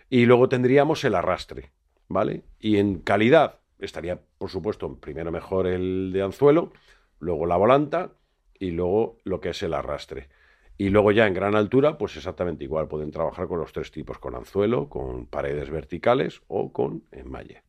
[0.10, 1.72] Y luego tendríamos el arrastre,
[2.08, 2.44] ¿vale?
[2.60, 6.72] Y en calidad estaría, por supuesto, primero mejor el de anzuelo,
[7.20, 8.12] luego la volanta
[8.60, 10.30] y luego lo que es el arrastre.
[10.78, 14.18] Y luego ya en gran altura, pues exactamente igual, pueden trabajar con los tres tipos,
[14.18, 17.64] con anzuelo, con paredes verticales o con enmalle.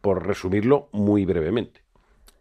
[0.00, 1.82] Por resumirlo muy brevemente.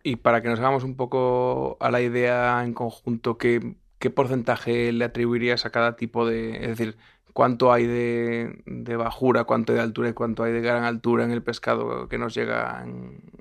[0.04, 4.92] Y para que nos hagamos un poco a la idea en conjunto, ¿qué, qué porcentaje
[4.92, 6.56] le atribuirías a cada tipo de...
[6.64, 6.98] Es decir,
[7.38, 11.30] cuánto hay de, bajura, cuánto hay de altura y cuánto hay de gran altura en
[11.30, 12.84] el pescado que nos llega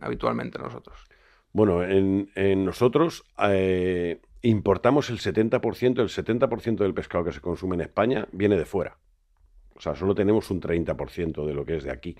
[0.02, 0.98] habitualmente a nosotros?
[1.54, 2.28] Bueno, en,
[2.66, 8.58] nosotros eh, importamos el 70%, el 70% del pescado que se consume en España viene
[8.58, 8.98] de fuera.
[9.74, 12.18] O sea, solo tenemos un 30% de lo que es de aquí.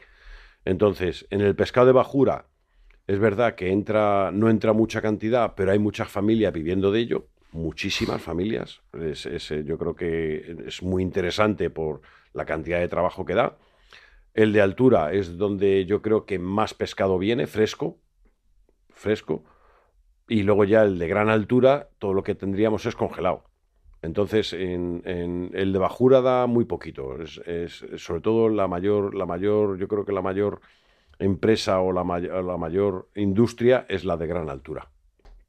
[0.64, 2.46] Entonces, en el pescado de bajura,
[3.06, 7.26] es verdad que entra, no entra mucha cantidad, pero hay muchas familias viviendo de ello,
[7.52, 8.80] muchísimas familias.
[8.94, 12.00] Eh, yo creo que es muy interesante por
[12.32, 13.56] la cantidad de trabajo que da.
[14.34, 17.98] El de altura es donde yo creo que más pescado viene, fresco,
[18.90, 19.44] fresco.
[20.28, 23.44] Y luego ya el de gran altura, todo lo que tendríamos es congelado.
[24.02, 25.02] Entonces, en,
[25.54, 27.16] el de bajura da muy poquito.
[27.22, 30.60] Es, sobre todo la mayor, la mayor, yo creo que la mayor
[31.18, 34.90] empresa o la, la mayor industria es la de gran altura.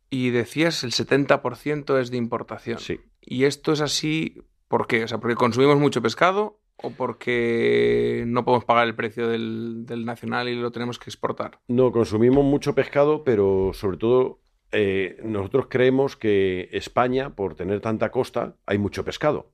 [0.09, 2.79] Y decías el 70% es de importación.
[2.79, 2.99] Sí.
[3.21, 5.03] ¿Y esto es así por qué?
[5.03, 10.05] O sea, porque consumimos mucho pescado o porque no podemos pagar el precio del, del
[10.05, 11.59] nacional y lo tenemos que exportar.
[11.67, 14.39] No, consumimos mucho pescado, pero sobre todo
[14.71, 19.51] eh, nosotros creemos que España, por tener tanta costa, hay mucho pescado.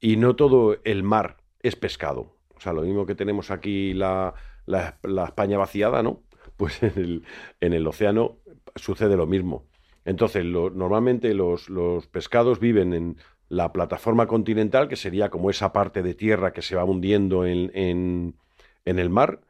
[0.00, 2.36] Y no todo el mar es pescado.
[2.56, 4.34] O sea, lo mismo que tenemos aquí la,
[4.66, 6.22] la, España vaciada, ¿no?
[6.56, 7.24] Pues en el,
[7.60, 8.36] en el, océano
[8.76, 9.66] sucede lo mismo.
[10.04, 13.16] Entonces, normalmente los, los, pescados viven en
[13.48, 17.70] la plataforma continental, que sería como esa parte de tierra que se va hundiendo en,
[17.74, 19.40] en, el mar,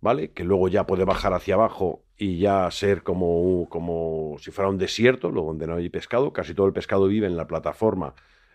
[0.00, 0.32] ¿vale?
[0.32, 4.78] Que luego ya puede bajar hacia abajo y ya ser como, como si fuera un
[4.78, 6.32] desierto, donde no hay pescado.
[6.32, 8.14] Casi todo el pescado vive en la plataforma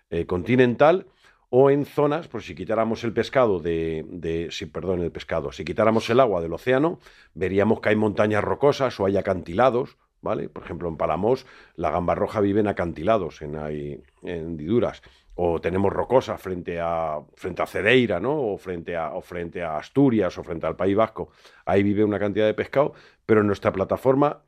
[0.09, 1.07] eh, continental
[1.55, 6.09] o en zonas, por si quitáramos el pescado de, de perdón, el pescado, si quitáramos
[6.09, 6.99] el agua del océano,
[7.35, 10.49] veríamos que hay montañas rocosas o hay acantilados, ¿vale?
[10.49, 15.03] Por ejemplo, en Palamos la gamba roja vive en acantilados, en, hay, en hendiduras
[15.35, 18.53] o tenemos Rocosa frente a, frente a Cedeira, ¿no?
[18.53, 21.29] O frente a, o frente a Asturias o frente al País Vasco.
[21.65, 22.95] Ahí vive una cantidad de pescado,
[23.27, 24.41] pero nuestra plataforma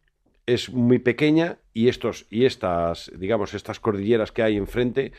[0.47, 5.11] es muy pequeña y, estos, y estas, digamos, estas cordilleras que hay enfrente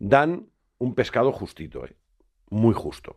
[0.00, 1.96] dan un pescado justito, ¿eh?
[2.50, 3.16] muy justo.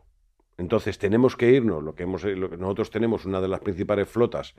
[0.58, 4.08] Entonces tenemos que irnos, lo que, hemos, lo que nosotros tenemos una de las principales
[4.08, 4.54] flotas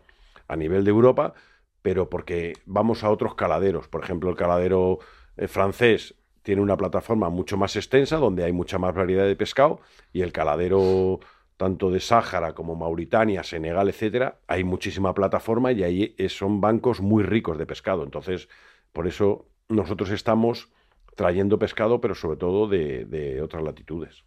[0.47, 1.33] a nivel de Europa,
[1.81, 3.87] pero porque vamos a otros caladeros.
[3.87, 4.99] Por ejemplo, el caladero
[5.37, 9.79] eh, francés tiene una plataforma mucho más extensa donde hay mucha más variedad de pescado
[10.11, 11.19] y el caladero
[11.55, 17.23] tanto de Sáhara como Mauritania, Senegal, etcétera, hay muchísima plataforma y ahí son bancos muy
[17.23, 18.03] ricos de pescado.
[18.03, 18.49] Entonces,
[18.91, 20.72] por eso nosotros estamos
[21.15, 24.23] trayendo pescado, pero sobre todo de, otras latitudes.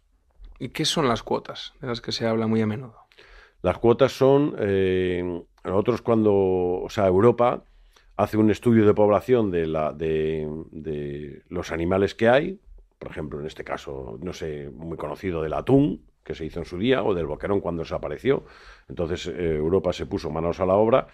[0.59, 2.95] ¿Y qué son las cuotas de las que se habla muy a menudo?
[3.61, 7.63] Las cuotas son, eh, nosotros cuando, o sea, Europa
[8.15, 12.59] hace un estudio de población de, la, de, los animales que hay,
[12.97, 16.65] por ejemplo, en este caso, no sé, muy conocido del atún, que se hizo en
[16.65, 18.43] su día, o del boquerón cuando desapareció.
[18.89, 21.07] Entonces eh, Europa se puso manos a la obra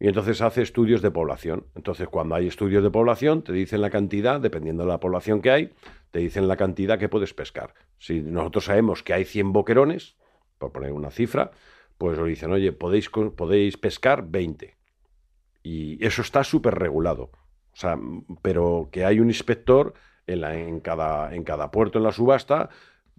[0.00, 1.66] y entonces hace estudios de población.
[1.74, 5.50] Entonces cuando hay estudios de población, te dicen la cantidad, dependiendo de la población que
[5.50, 5.72] hay,
[6.10, 7.74] te dicen la cantidad que puedes pescar.
[7.98, 10.16] Si nosotros sabemos que hay 100 boquerones,
[10.58, 11.52] por poner una cifra,
[11.96, 14.76] pues nos dicen, oye, podéis, podéis pescar 20.
[15.62, 17.30] Y eso está súper regulado.
[17.72, 17.98] O sea,
[18.42, 19.94] pero que hay un inspector
[20.26, 22.70] en, la, en, cada, en cada puerto en la subasta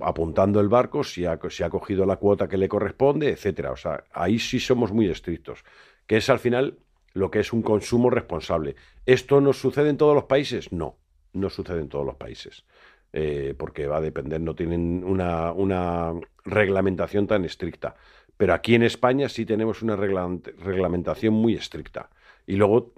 [0.02, 3.72] apuntando el barco si ha, si ha cogido la cuota que le corresponde, etcétera.
[3.72, 5.64] O sea, ahí sí somos muy estrictos.
[6.10, 6.80] Que es al final
[7.14, 8.76] lo que es un consumo responsable.
[9.06, 10.72] ¿Esto no sucede en todos los países?
[10.72, 10.98] No,
[11.34, 12.66] no sucede en todos los países.
[13.14, 16.14] Eh, porque va a depender, no tienen una, una,
[16.46, 17.96] reglamentación tan estricta.
[18.38, 22.10] Pero aquí en España sí tenemos una reglamentación muy estricta.
[22.48, 22.92] Y luego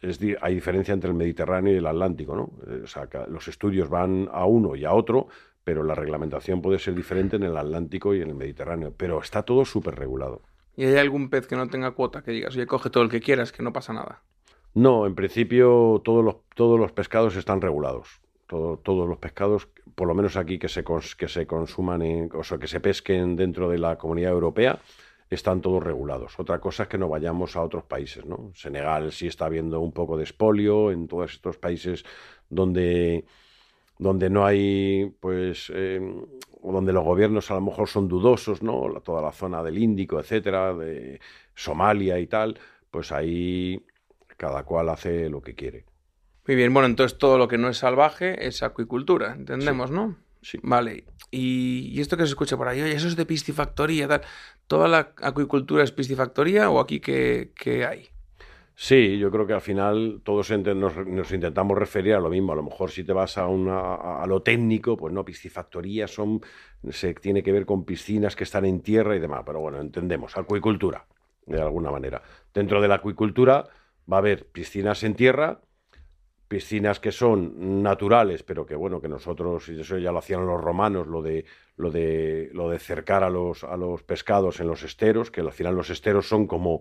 [0.00, 2.52] es, hay diferencia entre el Mediterráneo y el Atlántico, ¿no?
[2.72, 5.26] Eh, o sea, los estudios van a uno y a otro,
[5.64, 8.94] pero la reglamentación puede ser diferente en el Atlántico y en el Mediterráneo.
[8.96, 10.42] Pero está todo súper regulado.
[10.76, 13.20] ¿Y hay algún pez que no tenga cuota que digas, oye, coge todo el que
[13.20, 14.22] quieras, que no pasa nada?
[14.74, 18.20] No, en principio todos los, todos los pescados están regulados.
[18.46, 20.84] todos los pescados, por lo menos aquí que se,
[21.16, 24.78] que se consuman, en, o sea, que se pesquen dentro de la comunidad europea,
[25.30, 26.38] están todos regulados.
[26.38, 28.50] Otra cosa es que no vayamos a otros países, ¿no?
[28.54, 32.04] Senegal sí está habiendo un poco de espolio en todos estos países
[32.50, 33.24] donde,
[34.02, 36.26] donde no hay, pues, em,
[36.62, 39.00] donde los gobiernos a lo mejor son dudosos, ¿no?
[39.04, 41.20] toda la zona del Índico, etcétera, de
[41.54, 42.58] Somalia y tal,
[42.90, 43.84] pues ahí
[44.36, 45.84] cada cual hace lo que quiere.
[46.46, 50.16] Muy bien, bueno, entonces todo lo que no es salvaje es acuicultura, entendemos, ¿no?
[50.42, 50.58] Sí.
[50.62, 51.04] Vale.
[51.30, 54.22] Y, y esto que se escucha por ahí, oye, eso es de piscifactoría, tal.
[54.66, 58.08] ¿Toda la acuicultura es piscifactoría o aquí qué, qué hay?
[58.84, 62.52] Sí, yo creo que al final todos nos, intentamos referir a lo mismo.
[62.52, 66.40] A lo mejor si te vas a, una, a, lo técnico, pues no, piscifactoría son,
[66.90, 69.44] se tiene que ver con piscinas que están en tierra y demás.
[69.46, 71.06] Pero bueno, entendemos, acuicultura,
[71.46, 72.22] de alguna manera.
[72.52, 73.68] Dentro de la acuicultura
[74.12, 75.60] va a haber piscinas en tierra,
[76.48, 80.60] piscinas que son naturales, pero que bueno, que nosotros, y eso ya lo hacían los
[80.60, 81.44] romanos, lo de,
[81.76, 85.52] lo de, lo de cercar a los, a los pescados en los esteros, que al
[85.52, 86.80] final los esteros son como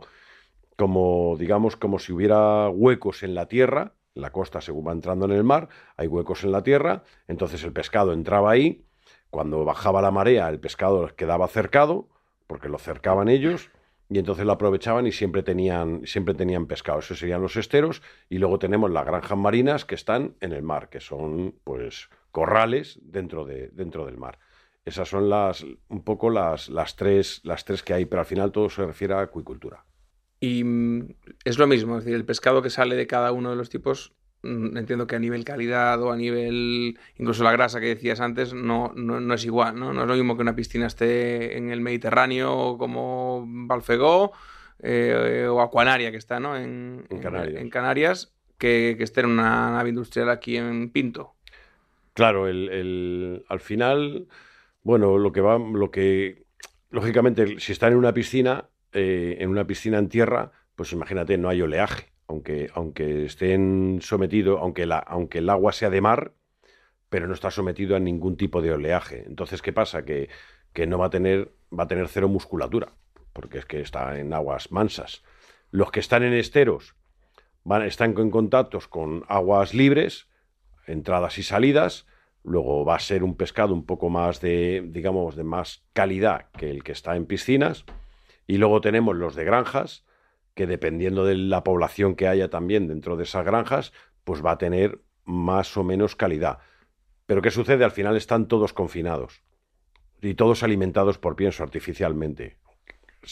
[0.82, 5.32] como digamos como si hubiera huecos en la tierra, la costa según va entrando en
[5.32, 8.84] el mar, hay huecos en la tierra, entonces el pescado entraba ahí,
[9.30, 12.10] cuando bajaba la marea el pescado quedaba cercado,
[12.48, 13.70] porque lo cercaban ellos,
[14.10, 16.98] y entonces lo aprovechaban y siempre tenían, siempre tenían pescado.
[16.98, 20.89] Esos serían los esteros, y luego tenemos las granjas marinas que están en el mar,
[20.89, 24.39] que son pues corrales dentro, de, dentro del mar.
[24.84, 28.52] Esas son las un poco las, las, tres, las tres que hay, pero al final
[28.52, 29.86] todo se refiere a acuicultura.
[30.41, 31.10] Y mm,
[31.45, 34.13] es lo mismo, es decir, el pescado que sale de cada uno de los tipos,
[34.43, 38.54] mm, entiendo que a nivel calidad o a nivel, incluso la grasa que decías antes,
[38.54, 39.93] no, no, no es igual, ¿no?
[39.93, 44.34] No es lo mismo que una piscina esté en el Mediterráneo como Balfegó
[44.84, 46.58] eh, o Aquanaria que está, ¿no?
[46.58, 47.62] En, En Canarias.
[47.62, 51.36] en Canarias, que, que esté en una nave industrial aquí en Pinto.
[52.13, 54.27] Claro, el, el- al final,
[54.84, 56.45] bueno, lo que va, lo que,
[56.89, 61.49] lógicamente, si están en una piscina, eh, en una piscina en tierra, pues imagínate, no
[61.49, 66.34] hay oleaje, aunque, aunque estén sometidos, aunque, aunque el agua sea de mar,
[67.10, 69.23] pero no está sometido a ningún tipo de oleaje.
[69.27, 70.06] Entonces, ¿qué pasa?
[70.06, 70.30] Que,
[70.73, 72.93] que no va a tener, va a tener cero musculatura,
[73.34, 75.23] porque es que está en aguas mansas.
[75.71, 76.95] Los que están en esteros
[77.63, 80.27] van, están en contactos con aguas libres,
[80.88, 82.08] entradas y salidas,
[82.43, 86.69] luego va a ser un pescado un poco más de, digamos, de más calidad que
[86.69, 87.86] el que está en piscinas,
[88.52, 90.04] y luego tenemos los de granjas,
[90.56, 93.94] que dependiendo de la población que haya también dentro de esas granjas,
[94.26, 96.58] pues va a tener más o menos calidad.
[97.28, 97.86] Pero ¿qué sucede?
[97.86, 99.42] Al final están todos confinados
[100.22, 102.58] y todos alimentados por pienso artificialmente.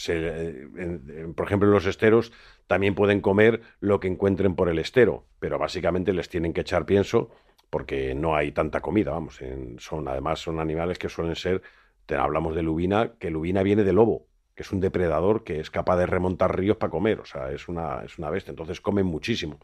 [0.08, 2.32] Eh, por ejemplo, en los esteros
[2.66, 6.86] también pueden comer lo que encuentren por el estero, pero básicamente les tienen que echar
[6.86, 7.28] pienso
[7.68, 9.38] porque no hay tanta comida, vamos.
[9.80, 11.60] son, además, son animales que suelen ser,
[12.06, 14.29] te hablamos de lubina, que lubina viene de lobo,
[14.60, 18.02] es un depredador que es capaz de remontar ríos para comer, o sea, es una,
[18.04, 19.58] es una bestia, entonces comen muchísimo.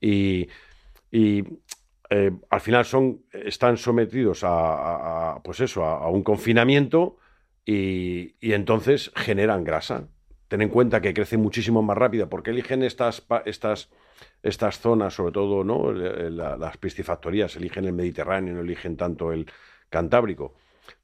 [0.00, 0.48] Y,
[1.10, 1.44] y,
[2.10, 7.18] eh, al final son, están sometidos a, a- pues eso, a, un confinamiento
[7.64, 10.08] y, y entonces generan grasa.
[10.48, 12.28] Ten en cuenta que crece muchísimo más rápido.
[12.28, 13.90] ¿Por qué eligen estas, estas,
[14.42, 15.92] estas zonas, sobre todo ¿no?
[15.92, 17.56] La- las piscifactorías?
[17.56, 19.46] Eligen el Mediterráneo, no eligen tanto el
[19.90, 20.54] Cantábrico.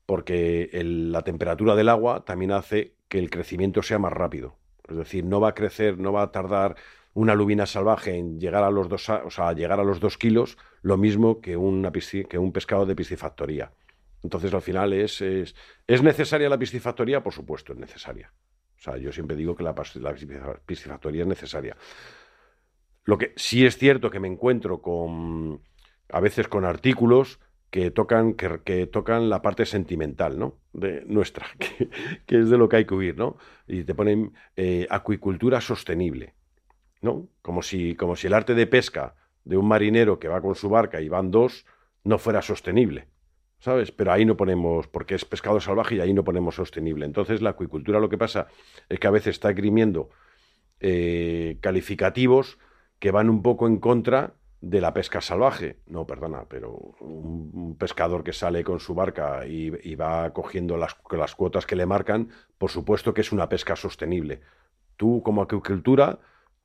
[0.07, 4.57] Porque la temperatura del agua también hace que el crecimiento sea más rápido.
[4.89, 6.77] Es decir, no va a crecer, no va a tardar
[7.15, 10.59] una lubina salvaje en llegar a los dos, o sea, llegar a los dos kilos,
[10.83, 13.73] lo mismo que, un pescado de piscifactoría.
[14.23, 15.55] Entonces, al final, es, es,
[15.87, 17.23] ¿es necesaria la piscifactoría?
[17.23, 18.33] Por supuesto, es necesaria.
[18.77, 20.15] O sea, yo siempre digo que la, la
[20.67, 21.77] piscifactoría es necesaria.
[23.05, 25.63] Lo que sí es cierto que me encuentro con,
[26.11, 27.39] a veces con artículos
[27.75, 30.59] que tocan, que, que tocan la parte sentimental, ¿no?
[30.73, 33.37] De nuestra, que, es de lo que hay que huir, ¿no?
[33.67, 36.35] Y te ponen eh, acuicultura sostenible,
[37.03, 37.27] ¿no?
[37.43, 40.69] Como si, como si el arte de pesca de un marinero que va con su
[40.69, 41.67] barca y van dos
[42.05, 43.09] no fuera sostenible,
[43.59, 43.91] ¿sabes?
[43.91, 47.07] Pero ahí no ponemos, porque es pescado salvaje y ahí no ponemos sostenible.
[47.07, 48.47] Entonces la acuicultura lo que pasa
[48.89, 50.11] es que a veces está esgrimiendo
[50.79, 52.57] eh, calificativos
[53.01, 54.35] que van un poco en contra
[54.65, 55.77] de la pesca salvaje.
[55.87, 61.35] No, perdona, pero un, pescador que sale con su barca y, va cogiendo las, las
[61.35, 64.41] cuotas que le marcan, por supuesto que es una pesca sostenible.
[64.97, 66.21] Tú como acuicultura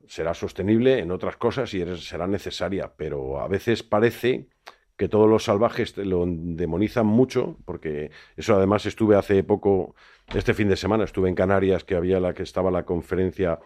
[0.08, 4.48] será sostenible en otras cosas y eres- será necesaria, pero a veces parece
[4.96, 9.96] que todos los salvajes lo demonizan mucho, porque eso además estuve hace poco,
[10.34, 13.60] este fin de semana, estuve en Canarias, que había la que estaba la conferencia,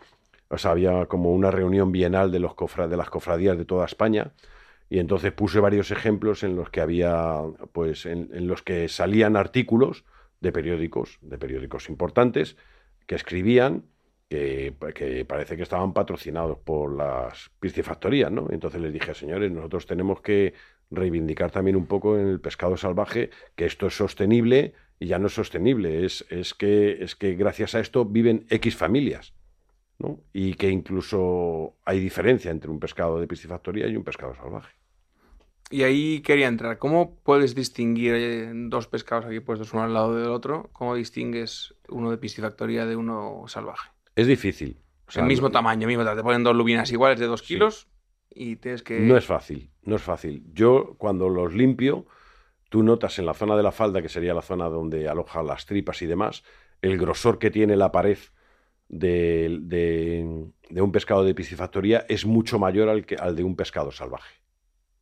[0.53, 4.33] o había como una reunión bienal de, los cofra- de las cofradías de toda España,
[4.89, 7.37] y entonces puse varios ejemplos en los que había,
[7.71, 10.03] pues, en, los que salían artículos
[10.39, 12.57] de periódicos, de periódicos importantes,
[13.07, 13.85] que escribían
[14.29, 18.47] que, que parece que estaban patrocinados por las piscifactorías, ¿no?
[18.51, 20.53] Entonces les dije, señores, nosotros tenemos que
[20.91, 25.27] reivindicar también un poco en el pescado salvaje que esto es sostenible y ya no
[25.27, 29.33] es sostenible, es, es, que, es que gracias a esto viven X familias.
[30.03, 30.19] ¿No?
[30.33, 34.73] Y que incluso hay diferencia entre un pescado de piscifactoría y un pescado salvaje.
[35.71, 36.77] Y ahí quería entrar.
[36.77, 40.69] ¿Cómo puedes distinguir eh, dos pescados aquí puestos uno al lado del otro?
[40.73, 43.89] ¿Cómo distingues uno de piscifactoría de uno salvaje?
[44.15, 44.77] Es difícil.
[45.07, 47.87] O sea, el mismo tamaño, mismo Te ponen dos lubinas iguales de dos kilos
[48.29, 48.99] y tienes que...
[48.99, 50.43] No es fácil, no es fácil.
[50.53, 52.05] Yo cuando los limpio,
[52.69, 55.65] tú notas en la zona de la falda, que sería la zona donde alojan las
[55.65, 56.43] tripas y demás,
[56.81, 58.17] el grosor que tiene la pared
[58.93, 59.59] de,
[60.69, 64.35] de, un pescado de piscifactoría es mucho mayor al, que, al de un pescado salvaje.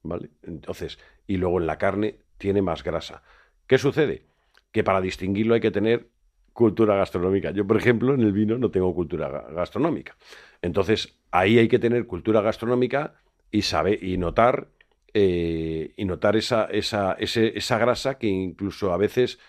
[0.04, 0.30] ¿Vale?
[0.44, 3.22] Entonces, y luego en la carne tiene más grasa.
[3.68, 4.26] ¿Qué sucede?
[4.72, 6.10] Que para distinguirlo hay que tener
[6.54, 7.52] cultura gastronómica.
[7.52, 10.18] Yo, por ejemplo, en el vino no tengo cultura gastronómica.
[10.62, 13.16] Entonces, ahí hay que tener cultura gastronómica
[13.52, 14.70] y saber y notar
[15.14, 19.40] eh, y notar esa, esa, esa grasa que incluso a veces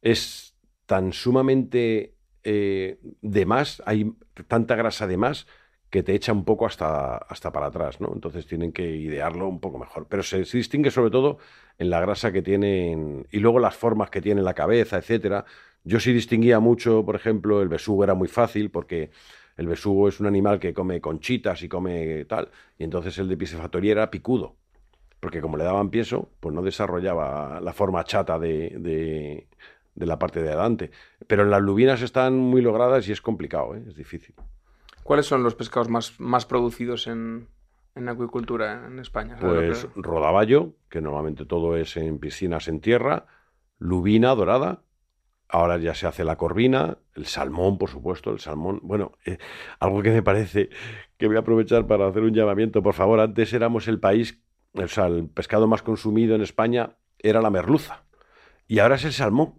[0.00, 0.54] es
[0.86, 2.14] tan sumamente
[2.50, 4.10] eh, de más, hay
[4.46, 5.46] tanta grasa de más
[5.90, 8.10] que te echa un poco hasta, hasta para atrás, ¿no?
[8.14, 10.06] Entonces tienen que idearlo un poco mejor.
[10.08, 11.38] Pero se, distingue sobre todo
[11.78, 15.44] en la grasa que tienen y luego las formas que tiene la cabeza, etcétera.
[15.84, 19.10] Yo sí distinguía mucho, por ejemplo, el besugo era muy fácil porque
[19.58, 23.36] el besugo es un animal que come conchitas y come tal, y entonces el de
[23.36, 24.56] piscifactoría era picudo,
[25.20, 29.48] porque como le daban pieso, pues no desarrollaba la forma chata de,
[30.06, 30.90] la parte de adelante.
[31.26, 33.82] Pero en las lubinas están muy logradas y es complicado, ¿eh?
[33.86, 34.34] es difícil.
[35.02, 37.48] ¿Cuáles son los pescados más, más producidos en,
[37.94, 39.36] en acuicultura en España?
[39.40, 43.26] Pues rodaballo, que normalmente todo es en piscinas en tierra,
[43.78, 44.82] lubina dorada,
[45.48, 48.80] ahora ya se hace la corvina, el salmón, por supuesto, el salmón.
[48.82, 49.38] Bueno, eh,
[49.80, 50.68] algo que me parece
[51.16, 54.42] que voy a aprovechar para hacer un llamamiento, por favor, antes éramos el país,
[54.74, 58.04] o sea, el pescado más consumido en España era la merluza,
[58.66, 59.54] y ahora es el salmón.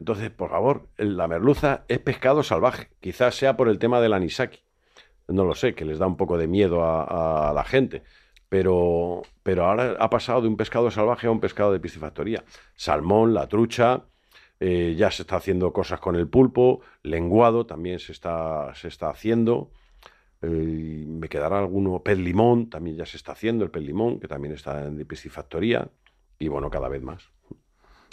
[0.00, 2.88] Entonces, por favor, la merluza es pescado salvaje.
[3.00, 4.60] Quizás sea por el tema del anisaki.
[5.28, 8.02] No lo sé, que les da un poco de miedo a, la gente.
[8.48, 12.44] Pero, pero ahora ha pasado de un pescado salvaje a un pescado de piscifactoría.
[12.74, 14.06] Salmón, la trucha,
[14.58, 19.10] eh, ya se está haciendo cosas con el pulpo, lenguado también se está, se está
[19.10, 19.70] haciendo.
[20.42, 24.28] Eh, me quedará alguno, pez limón, también ya se está haciendo, el pez limón, que
[24.28, 25.88] también está en piscifactoría.
[26.38, 27.30] Y bueno, cada vez más.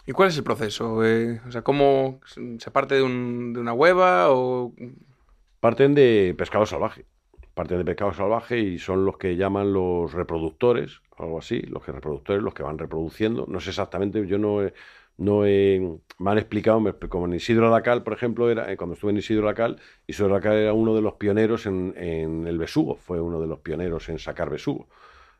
[0.07, 1.03] ¿Y cuál es el proceso?
[1.03, 4.73] Eh, o sea, ¿cómo se parte de, una hueva o...?
[5.59, 7.05] Parten de pescado salvaje.
[7.53, 11.91] Parten de pescado salvaje y son los que llaman los reproductores, algo así, los que
[11.91, 13.47] reproductores, los que van reproduciendo.
[13.49, 14.73] No sé exactamente, yo no he,
[15.17, 19.11] no he, me han explicado, como en Isidro Lacal, por ejemplo, era, eh, cuando estuve
[19.11, 23.41] en Isidro Lacal, Isidro Lacal era uno de los pioneros en el besugo, fue uno
[23.41, 24.87] de los pioneros en sacar besugo.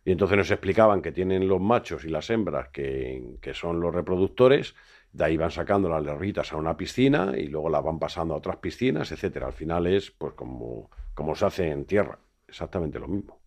[0.07, 4.73] Y entonces nos explicaban que tienen los machos y las hembras, que, son los reproductores,
[5.11, 8.37] de ahí van sacando las lerritas a una piscina y luego las van pasando a
[8.37, 9.47] otras piscinas, etcétera.
[9.47, 13.37] Al final es pues como, como se hace en tierra, exactamente lo mismo.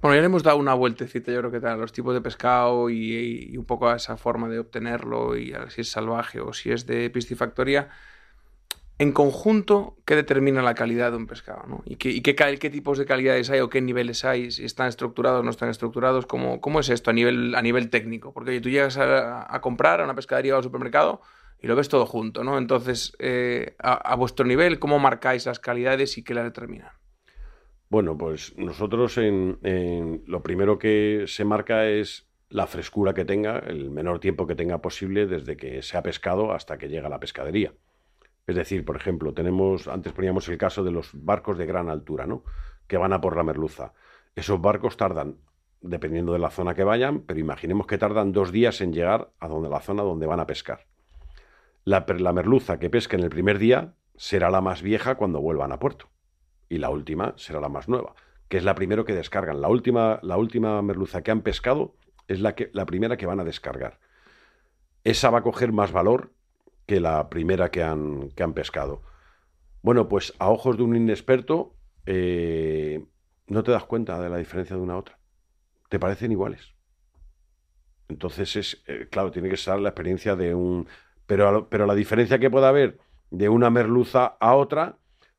[0.00, 2.88] Bueno, ya le hemos dado una vueltecita, yo creo que a los tipos de pescado
[2.88, 6.72] y, un poco a esa forma de obtenerlo y a si es salvaje o si
[6.72, 7.90] es de piscifactoría
[9.02, 11.64] en conjunto, ¿qué determina la calidad de un pescado?
[11.66, 11.82] ¿no?
[11.84, 14.52] ¿Y, qué, tipos de calidades hay o qué niveles hay?
[14.52, 16.24] Si están estructurados o no están estructurados.
[16.26, 18.32] ¿Cómo, es esto a nivel, a nivel técnico?
[18.32, 21.20] Porque tú llegas a, comprar a una pescadería o al supermercado
[21.60, 22.58] y lo ves todo junto, ¿no?
[22.58, 26.90] Entonces, eh, a, vuestro nivel, ¿cómo marcáis las calidades y qué las determinan?
[27.88, 33.90] Bueno, pues nosotros en, lo primero que se marca es la frescura que tenga, el
[33.90, 37.18] menor tiempo que tenga posible desde que se ha pescado hasta que llega a la
[37.18, 37.72] pescadería.
[38.46, 42.26] Es decir, por ejemplo, tenemos, antes poníamos el caso de los barcos de gran altura,
[42.26, 42.42] ¿no?
[42.86, 43.92] Que van a por la merluza.
[44.34, 45.36] Esos barcos tardan,
[45.80, 49.48] dependiendo de la zona que vayan, pero imaginemos que tardan dos días en llegar a
[49.48, 50.86] donde, la zona donde van a pescar.
[51.84, 56.08] La, merluza que pesquen el primer día será la más vieja cuando vuelvan a puerto.
[56.68, 58.14] Y la última será la más nueva,
[58.48, 59.60] que es la primera que descargan.
[59.60, 61.94] La última, la última merluza que han pescado
[62.28, 63.98] es la, que, la primera que van a descargar.
[65.04, 66.32] Esa va a coger más valor
[66.86, 69.02] que la primera que han, que han pescado.
[69.82, 71.74] Bueno, pues a ojos de un inexperto
[72.06, 73.04] eh,
[73.46, 75.18] no te das cuenta de la diferencia de una a otra.
[75.88, 76.74] Te parecen iguales.
[78.08, 80.86] Entonces es, eh, claro, tiene que ser la experiencia de un...
[81.26, 82.98] Pero, pero la diferencia que pueda haber
[83.30, 84.98] de una merluza a otra,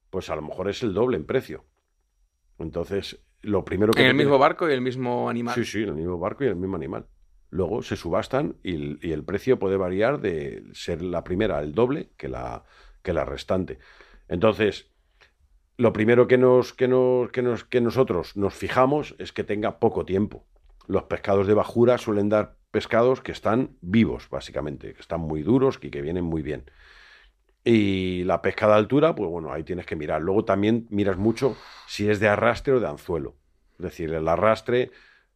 [0.10, 1.66] pues a lo mejor es el doble en precio.
[2.58, 4.02] Entonces, lo primero que...
[4.02, 5.56] En el mismo barco y el mismo animal.
[5.56, 7.08] Sí, sí, en el mismo barco y el mismo animal
[7.54, 12.28] luego se subastan y, el precio puede variar de ser la primera el doble que
[12.28, 12.64] la,
[13.04, 13.78] que la restante.
[14.28, 14.88] Entonces,
[15.78, 19.80] lo primero que, nos, que, nos, que, nos, que nosotros nos fijamos es que tenga
[19.80, 20.46] poco tiempo.
[20.88, 25.80] Los pescados de bajura suelen dar pescados que están vivos, básicamente, que están muy duros
[25.82, 26.66] y que vienen muy bien.
[27.64, 30.22] Y la pesca de altura, pues bueno, ahí tienes que mirar.
[30.22, 31.56] Luego también miras mucho
[31.88, 33.36] si es de arrastre o de anzuelo.
[33.78, 34.92] Es decir, el arrastre,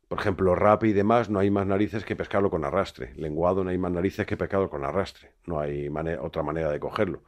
[0.08, 3.14] por ejemplo, rapi y demás, no hay más narices que pescarlo con arrastre.
[3.16, 5.34] Lenguado no hay más narices que pescarlo con arrastre.
[5.45, 5.89] No hay
[6.22, 7.24] otra manera de cogerlo.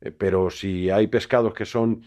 [0.00, 2.02] Eh, pero si hay pescados que son,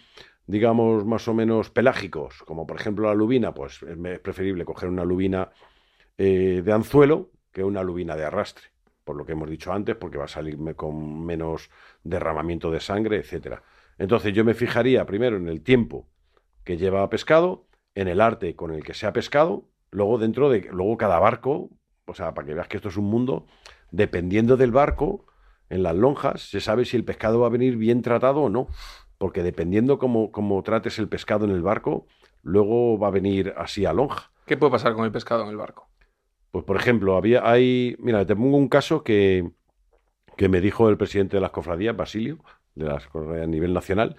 [0.45, 5.05] digamos, más o menos pelágicos, como por ejemplo la lubina, pues es preferible coger una
[5.05, 5.51] lubina
[6.17, 8.67] eh, de anzuelo que una lubina de arrastre,
[9.05, 11.69] por lo que hemos dicho antes, porque va a salirme con menos
[12.03, 13.63] derramamiento de sangre, etcétera.
[13.97, 16.07] Entonces yo me fijaría primero en el tiempo
[16.63, 20.69] que lleva pescado, en el arte con el que se ha pescado, luego dentro de
[20.71, 21.69] luego cada barco,
[22.05, 23.45] o sea, para que veas que esto es un mundo,
[23.91, 25.25] dependiendo del barco,
[25.69, 28.67] en las lonjas, se sabe si el pescado va a venir bien tratado o no.
[29.17, 32.07] Porque dependiendo cómo, cómo trates el pescado en el barco,
[32.41, 34.31] luego va a venir así a lonja.
[34.45, 35.89] ¿Qué puede pasar con el pescado en el barco?
[36.51, 39.51] Pues, por ejemplo, había, hay, mira, te pongo un caso que,
[40.37, 42.39] que me dijo el presidente de las cofradías, Basilio,
[42.75, 44.15] de las cofradías a nivel nacional,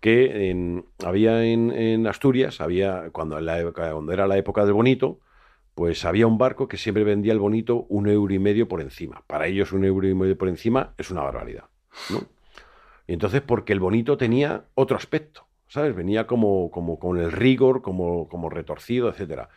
[0.00, 5.20] que en, había en, Asturias, había, época, cuando era la época del bonito,
[5.74, 9.24] pues había un barco que siempre vendía el bonito un euro y medio por encima.
[9.26, 11.64] Para ellos un euro y medio por encima es una barbaridad,
[12.10, 12.22] ¿no?
[13.06, 15.94] Y entonces porque el bonito tenía otro aspecto, ¿sabes?
[15.94, 19.48] Venía como, como con el rigor, como, como retorcido, etc.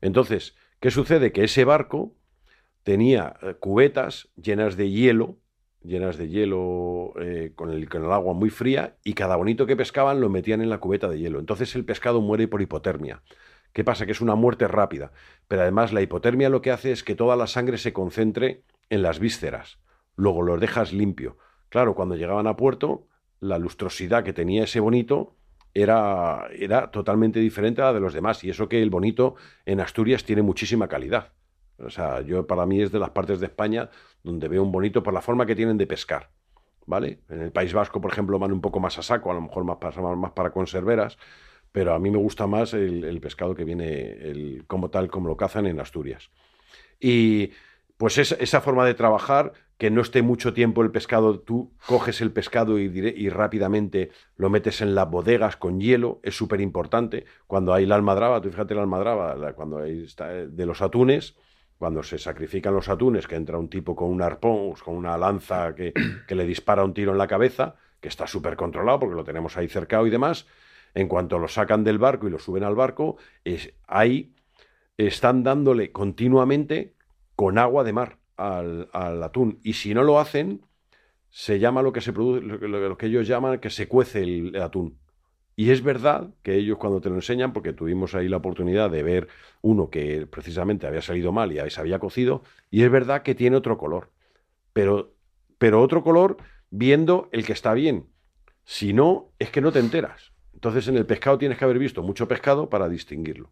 [0.00, 1.32] Entonces, ¿qué sucede?
[1.32, 2.14] Que ese barco
[2.82, 5.36] tenía eh, cubetas llenas de hielo,
[5.82, 9.76] llenas de hielo eh, con, el, con el agua muy fría, y cada bonito que
[9.76, 11.38] pescaban lo metían en la cubeta de hielo.
[11.38, 13.22] Entonces el pescado muere por hipotermia.
[13.72, 14.04] ¿Qué pasa?
[14.04, 15.12] Que es una muerte rápida.
[15.48, 19.02] Pero además la hipotermia lo que hace es que toda la sangre se concentre en
[19.02, 19.78] las vísceras.
[20.16, 21.38] Luego los dejas limpio.
[21.68, 23.06] Claro, cuando llegaban a puerto,
[23.38, 25.36] la lustrosidad que tenía ese bonito
[25.72, 28.42] era, era totalmente diferente a la de los demás.
[28.42, 31.32] Y eso que el bonito en Asturias tiene muchísima calidad.
[31.84, 33.90] O sea, yo para mí es de las partes de España
[34.22, 36.30] donde veo un bonito por la forma que tienen de pescar.
[36.86, 37.20] ¿Vale?
[37.28, 39.64] En el País Vasco, por ejemplo, van un poco más a saco, a lo mejor
[39.64, 39.78] más
[40.16, 41.16] más para conserveras
[41.72, 45.66] pero a mí me gusta más el, pescado que viene como tal, como lo cazan
[45.66, 46.30] en Asturias.
[46.98, 47.52] Y
[47.96, 52.32] pues esa forma de trabajar, que no esté mucho tiempo el pescado, tú coges el
[52.32, 57.24] pescado y, y rápidamente lo metes en las bodegas con hielo, es súper importante.
[57.46, 60.06] Cuando hay la almadraba, tú fíjate la almadraba, cuando hay
[60.48, 61.36] de los atunes,
[61.80, 65.74] cuando se sacrifican los atunes, que entra un tipo con un arpón, con una lanza
[65.74, 65.94] que,
[66.28, 69.56] que le dispara un tiro en la cabeza, que está súper controlado porque lo tenemos
[69.56, 70.46] ahí cercado y demás,
[70.92, 74.34] en cuanto lo sacan del barco y lo suben al barco, es, ahí
[74.98, 76.92] están dándole continuamente
[77.34, 79.58] con agua de mar al, atún.
[79.62, 80.60] Y si no lo hacen,
[81.30, 84.98] se llama lo que se produce, lo, que ellos llaman que se cuece el, atún.
[85.60, 89.02] Y es verdad que ellos cuando te lo enseñan, porque tuvimos ahí la oportunidad de
[89.02, 89.28] ver
[89.60, 93.58] uno que precisamente había salido mal y se había cocido, y es verdad que tiene
[93.58, 94.08] otro color.
[94.72, 95.12] Pero,
[95.58, 96.38] pero otro color
[96.70, 98.06] viendo el que está bien.
[98.64, 100.32] Si no, es que no te enteras.
[100.54, 103.50] Entonces en el pescado tienes que haber visto mucho pescado para distinguirlo.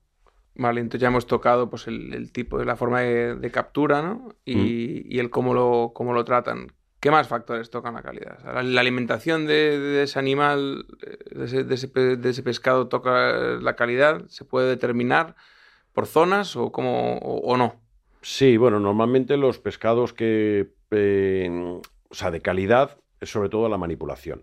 [0.55, 4.35] Vale, entonces ya hemos tocado pues, el, tipo, de la forma de, captura ¿no?
[4.47, 6.73] y, y, el cómo lo, cómo lo tratan.
[7.01, 8.38] ¿Qué más factores tocan la calidad?
[8.62, 10.86] la, alimentación de, ese animal,
[11.30, 11.74] de
[12.30, 15.36] ese, pescado toca la calidad, ¿se puede determinar
[15.92, 17.76] por zonas o, cómo, o, no?
[18.20, 24.42] Sí, bueno, normalmente los pescados que, o sea, de calidad es sobre todo la manipulación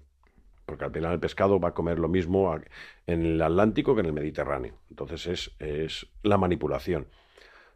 [0.66, 2.60] porque al final el pescado va a comer lo mismo
[3.06, 4.74] en el Atlántico que en el Mediterráneo.
[4.90, 7.08] Entonces es, es la manipulación.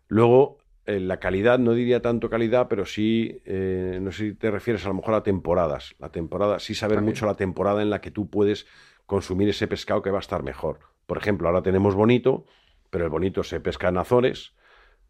[0.08, 4.50] Luego, eh, la calidad, no diría tanto calidad, pero sí, eh, no sé si te
[4.50, 5.96] refieres a lo mejor a temporadas.
[6.00, 8.66] La temporada, sí saber mucho la temporada en la que tú puedes
[9.06, 10.80] consumir ese pescado que va a estar mejor.
[11.06, 12.46] Por ejemplo, ahora tenemos bonito,
[12.90, 14.54] pero el bonito se pesca en Azores.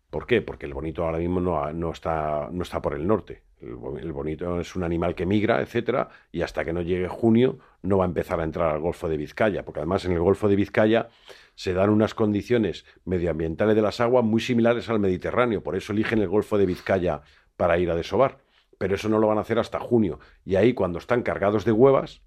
[0.09, 0.41] ¿Por qué?
[0.41, 3.43] Porque el bonito ahora mismo no, no, está, no está por el norte.
[3.61, 3.75] El,
[4.13, 8.05] bonito es un animal que migra, etcétera, y hasta que no llegue junio no va
[8.05, 11.09] a empezar a entrar al Golfo de Vizcaya, porque además en el Golfo de Vizcaya
[11.59, 16.19] se dan unas condiciones medioambientales de las aguas muy similares al Mediterráneo, por eso eligen
[16.19, 17.21] el Golfo de Vizcaya
[17.57, 18.37] para ir a desovar.
[18.77, 20.21] Pero eso no lo van a hacer hasta junio.
[20.45, 22.21] Y ahí, cuando están cargados de huevas,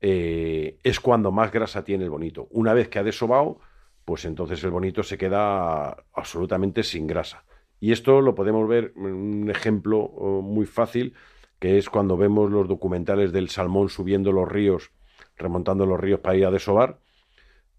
[0.00, 2.46] eh, es cuando más grasa tiene el bonito.
[2.52, 3.58] Una vez que ha desobado,
[4.04, 7.44] pues entonces el bonito se queda absolutamente sin grasa.
[7.80, 11.14] Y esto lo podemos ver en un ejemplo oh, muy fácil,
[11.58, 14.92] que es cuando vemos los documentales del salmón subiendo los ríos,
[15.36, 17.00] remontando los ríos para ir a desovar,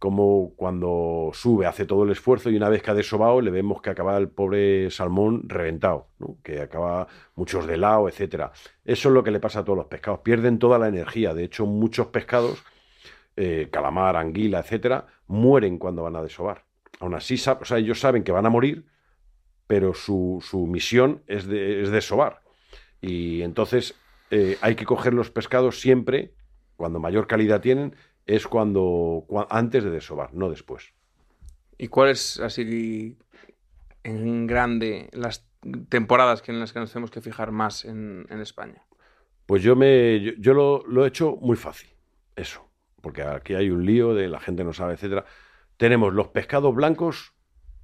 [0.06, 3.82] como cuando sube hace todo el esfuerzo y una vez que ha desobado le vemos
[3.82, 6.10] que acaba el pobre salmón reventado,
[6.44, 8.52] que acaba muchos de lado, etcétera.
[8.84, 11.34] Eso es lo que le pasa a todos los pescados, pierden toda la energía.
[11.34, 12.64] De hecho, muchos pescados,
[13.36, 16.66] eh, calamar, anguila, etcétera, mueren cuando van a desovar.
[17.00, 18.86] Aún así, o sea, ellos saben que van a morir,
[19.66, 20.40] pero su,
[20.70, 22.14] misión es de, es.
[23.02, 23.96] Y entonces
[24.30, 26.36] eh, hay que coger los pescados siempre,
[26.76, 27.96] cuando mayor calidad tienen,
[28.26, 30.94] es cuando, cua- antes de desovar, no después.
[31.78, 33.18] ¿Y cuáles, así
[34.04, 35.48] en grande, las
[35.90, 38.84] temporadas que en las que nos tenemos que fijar más en, en España?
[39.46, 41.90] Pues yo me yo, yo lo, lo he hecho muy fácil,
[42.36, 42.68] eso,
[43.02, 45.26] porque aquí hay un lío de la gente no sabe, etcétera.
[45.78, 47.34] Tenemos los pescados blancos,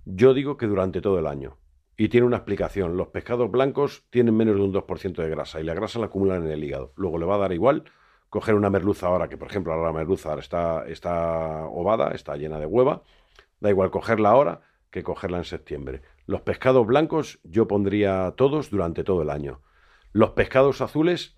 [0.06, 1.58] yo digo que durante todo el año.
[1.98, 2.98] Y tiene una explicación.
[2.98, 6.44] Los pescados blancos tienen menos de un 2% de grasa y la grasa la acumulan
[6.46, 6.94] en el hígado.
[6.96, 7.84] Luego le va a dar igual
[8.32, 12.38] coger una merluza ahora, que por ejemplo ahora la merluza ahora está, está ovada, está
[12.38, 13.04] llena de hueva.
[13.60, 16.02] Da igual cogerla ahora que cogerla en septiembre.
[16.28, 19.60] Los pescados blancos yo pondría todos durante todo el año.
[20.14, 21.36] Los pescados azules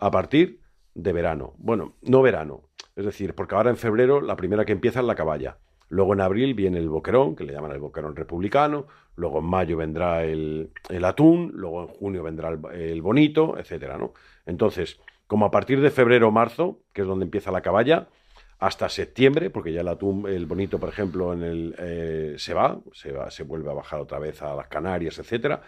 [0.00, 0.60] a partir
[0.94, 1.54] de verano.
[1.58, 2.64] Bueno, no verano.
[2.96, 5.58] Es decir, porque ahora en febrero la primera que empieza es la caballa.
[5.88, 8.88] Luego en abril viene el boquerón, que le llaman el boquerón republicano.
[9.14, 11.52] Luego en mayo vendrá el, el atún.
[11.54, 14.12] Luego en junio vendrá el, el bonito, etcétera, ¿no?
[14.44, 14.98] Entonces,
[15.32, 18.10] como a partir de febrero o marzo, que es donde empieza la caballa,
[18.58, 22.82] hasta septiembre, porque ya el atún, el bonito, por ejemplo, en el, eh, se va,
[22.92, 25.62] se vuelve a bajar otra vez a las Canarias, etcétera.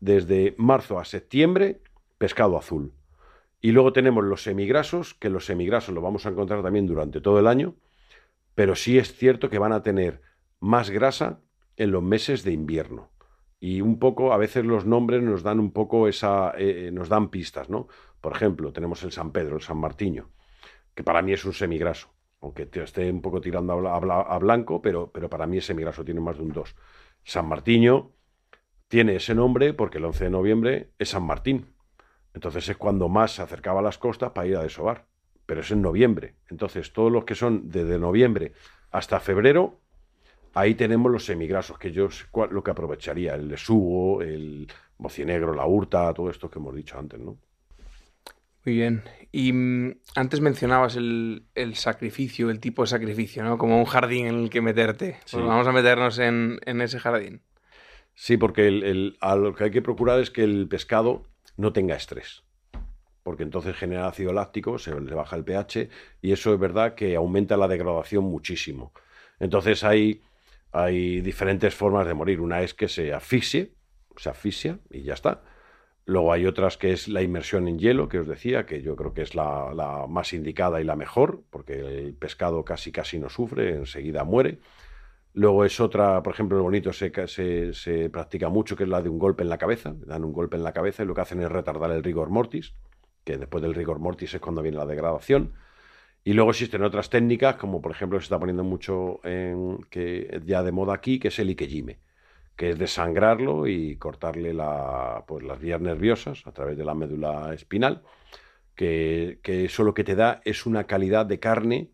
[0.00, 1.82] Desde marzo a septiembre,
[2.16, 2.94] pescado azul.
[3.60, 7.38] Y luego tenemos los semigrasos, que los semigrasos los vamos a encontrar también durante todo
[7.38, 7.74] el año,
[8.54, 10.22] pero sí es cierto que van a tener
[10.58, 11.40] más grasa
[11.76, 13.10] en los meses de invierno.
[13.60, 17.28] Y un poco, a veces los nombres nos dan un poco esa, eh, nos dan
[17.28, 17.88] pistas, ¿no?
[18.26, 20.24] Por ejemplo, tenemos el San Pedro, el San Martiño,
[20.96, 22.08] que para mí es un semigraso,
[22.42, 25.58] aunque esté un poco tirando a, bla- a bla- a blanco, pero, pero para mí
[25.58, 26.74] es semigraso, tiene más de un 2.
[27.24, 27.94] San Martiño
[28.88, 31.58] tiene ese nombre porque el 11 de noviembre es San Martín.
[32.34, 35.06] Entonces es cuando más se acercaba a las costas para ir a desovar.
[35.46, 36.36] Pero es en noviembre.
[36.50, 38.52] Entonces todos los que son desde noviembre
[38.90, 39.80] hasta febrero,
[40.54, 42.08] ahí tenemos los semigrasos, que yo
[42.50, 43.34] lo que aprovecharía.
[43.36, 44.68] El lesugo, el
[44.98, 47.38] mocinegro, la hurta, todo esto que hemos dicho antes, ¿no?
[48.66, 49.04] Muy bien.
[49.30, 53.58] Y mm, antes mencionabas el, el sacrificio, el tipo de sacrificio, ¿no?
[53.58, 55.18] Como un jardín en el que meterte.
[55.20, 55.36] Pues Sí.
[55.38, 57.42] vamos a meternos en, en ese jardín.
[58.14, 61.22] Sí, porque el- el- a lo que hay que procurar es que el pescado
[61.56, 62.42] no tenga estrés.
[63.22, 65.88] Porque entonces genera ácido láctico, se le baja el pH
[66.22, 68.92] y eso es verdad que aumenta la degradación muchísimo.
[69.38, 70.22] Entonces hay,
[70.72, 72.40] hay diferentes formas de morir.
[72.40, 73.74] Una es que se asfixie,
[74.16, 75.42] se asfixia y ya está.
[76.08, 79.12] Luego hay otras que es la inmersión en hielo, que os decía, que yo creo
[79.12, 83.74] que es la, más indicada y la mejor, porque el pescado casi casi no sufre,
[83.74, 84.60] enseguida muere.
[85.34, 87.12] Luego es otra, por ejemplo, el bonito se,
[87.72, 89.94] se, practica mucho, que es la de un golpe en la cabeza.
[90.06, 92.74] Dan un golpe en la cabeza y lo que hacen es retardar el rigor mortis,
[93.24, 95.54] que después del rigor mortis es cuando viene la degradación.
[96.22, 100.62] Y luego existen otras técnicas, como por ejemplo se está poniendo mucho en, que ya
[100.62, 101.98] de moda aquí, que es el ikejime,
[102.56, 104.56] que es desangrarlo y cortarle
[105.26, 108.02] pues, las vías nerviosas a través de la médula espinal,
[108.74, 111.90] que, que eso lo que te da es una calidad de carne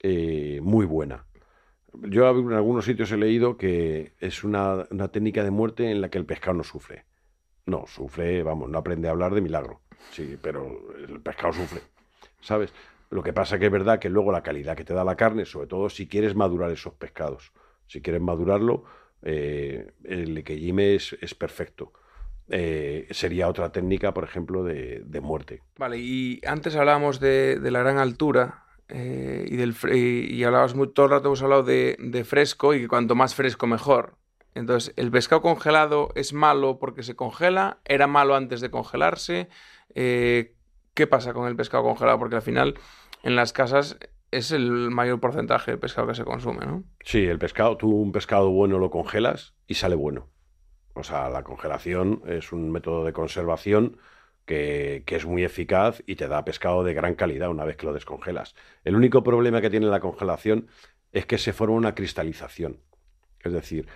[0.00, 1.26] eh, muy buena.
[1.94, 6.10] Yo en algunos sitios he leído que es una, una técnica de muerte en la
[6.10, 7.04] que el pescado no sufre.
[7.66, 9.80] No, sufre, vamos, no aprende a hablar de milagro.
[10.10, 11.80] Sí, pero el pescado sufre,
[12.40, 12.72] ¿sabes?
[13.10, 15.44] Lo que pasa que es verdad que luego la calidad que te da la carne,
[15.44, 17.52] sobre todo si quieres madurar esos pescados,
[17.86, 18.84] si quieres madurarlo,
[19.22, 21.92] eh, el ikejime es, es perfecto.
[22.48, 25.62] Eh, sería otra técnica, por ejemplo, de, de muerte.
[25.78, 29.74] Vale, y antes hablábamos de, la gran altura eh, y del
[30.44, 34.16] hablabas muy, todo el rato hemos hablado de, fresco y que cuanto más fresco mejor.
[34.54, 37.78] Entonces, ¿el pescado congelado es malo porque se congela?
[37.86, 39.48] ¿Era malo antes de congelarse?
[39.94, 42.18] ¿qué pasa con el pescado congelado?
[42.18, 42.74] Porque al final
[43.22, 43.98] en las casas
[44.32, 46.84] es el mayor porcentaje de pescado que se consume, ¿no?
[47.04, 50.28] Sí, el pescado, tú un pescado bueno lo congelas y sale bueno.
[50.94, 53.98] O sea, la congelación es un método de conservación
[54.46, 57.86] que, que es muy eficaz y te da pescado de gran calidad una vez que
[57.86, 58.54] lo descongelas.
[58.84, 60.66] El único problema que tiene la congelación
[61.12, 62.80] es que se forma una cristalización.
[63.40, 63.86] Es decir,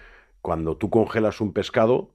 [0.43, 2.14] cuando tú congelas un pescado,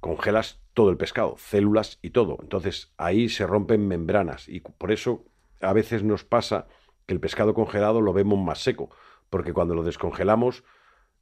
[0.00, 2.38] congelas todo el pescado, células y todo.
[2.42, 5.24] Entonces ahí se rompen membranas y por eso
[5.60, 6.66] a veces nos pasa
[7.12, 8.90] el pescado congelado lo vemos más seco,
[9.30, 10.64] porque cuando lo descongelamos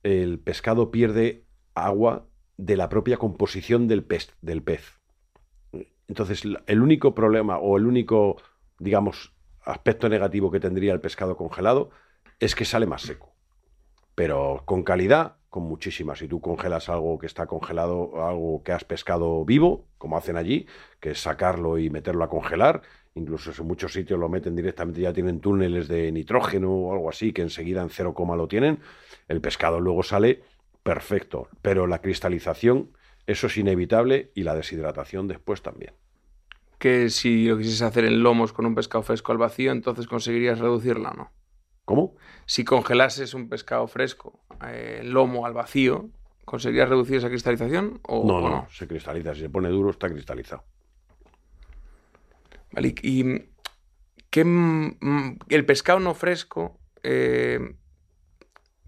[0.03, 2.27] el pescado pierde agua
[2.57, 4.35] de la propia composición del pez.
[4.41, 4.99] Del pez.
[6.09, 8.37] Entonces el único problema o el único,
[8.79, 11.91] digamos, aspecto negativo que tendría el pescado congelado
[12.39, 13.35] es que sale más seco.
[14.15, 16.17] Pero con calidad, con muchísima.
[16.17, 20.67] Si tú congelas algo que está congelado, algo que has pescado vivo, como hacen allí,
[21.01, 22.83] que es sacarlo y meterlo a congelar,
[23.15, 27.33] incluso en muchos sitios lo meten directamente, ya tienen túneles de nitrógeno o algo así,
[27.33, 28.81] que enseguida en cero coma lo tienen,
[29.29, 30.43] el pescado luego sale
[30.83, 31.49] perfecto.
[31.63, 32.93] Pero la cristalización,
[33.27, 35.95] eso es inevitable y la deshidratación después también.
[36.79, 40.59] que si lo quisieses hacer en lomos con un pescado fresco al vacío, entonces conseguirías
[40.59, 41.31] reducirla, ¿no?
[41.85, 42.15] ¿Cómo?
[42.47, 46.11] Si congelases un pescado fresco eh, lomo al vacío,
[46.45, 49.35] ¿conseguirías reducir esa cristalización o No, o no, se cristaliza.
[49.35, 50.65] Si se pone duro, está cristalizado.
[52.73, 53.25] Vale, y
[54.31, 57.75] ¿qué, mm, el pescado no fresco, eh,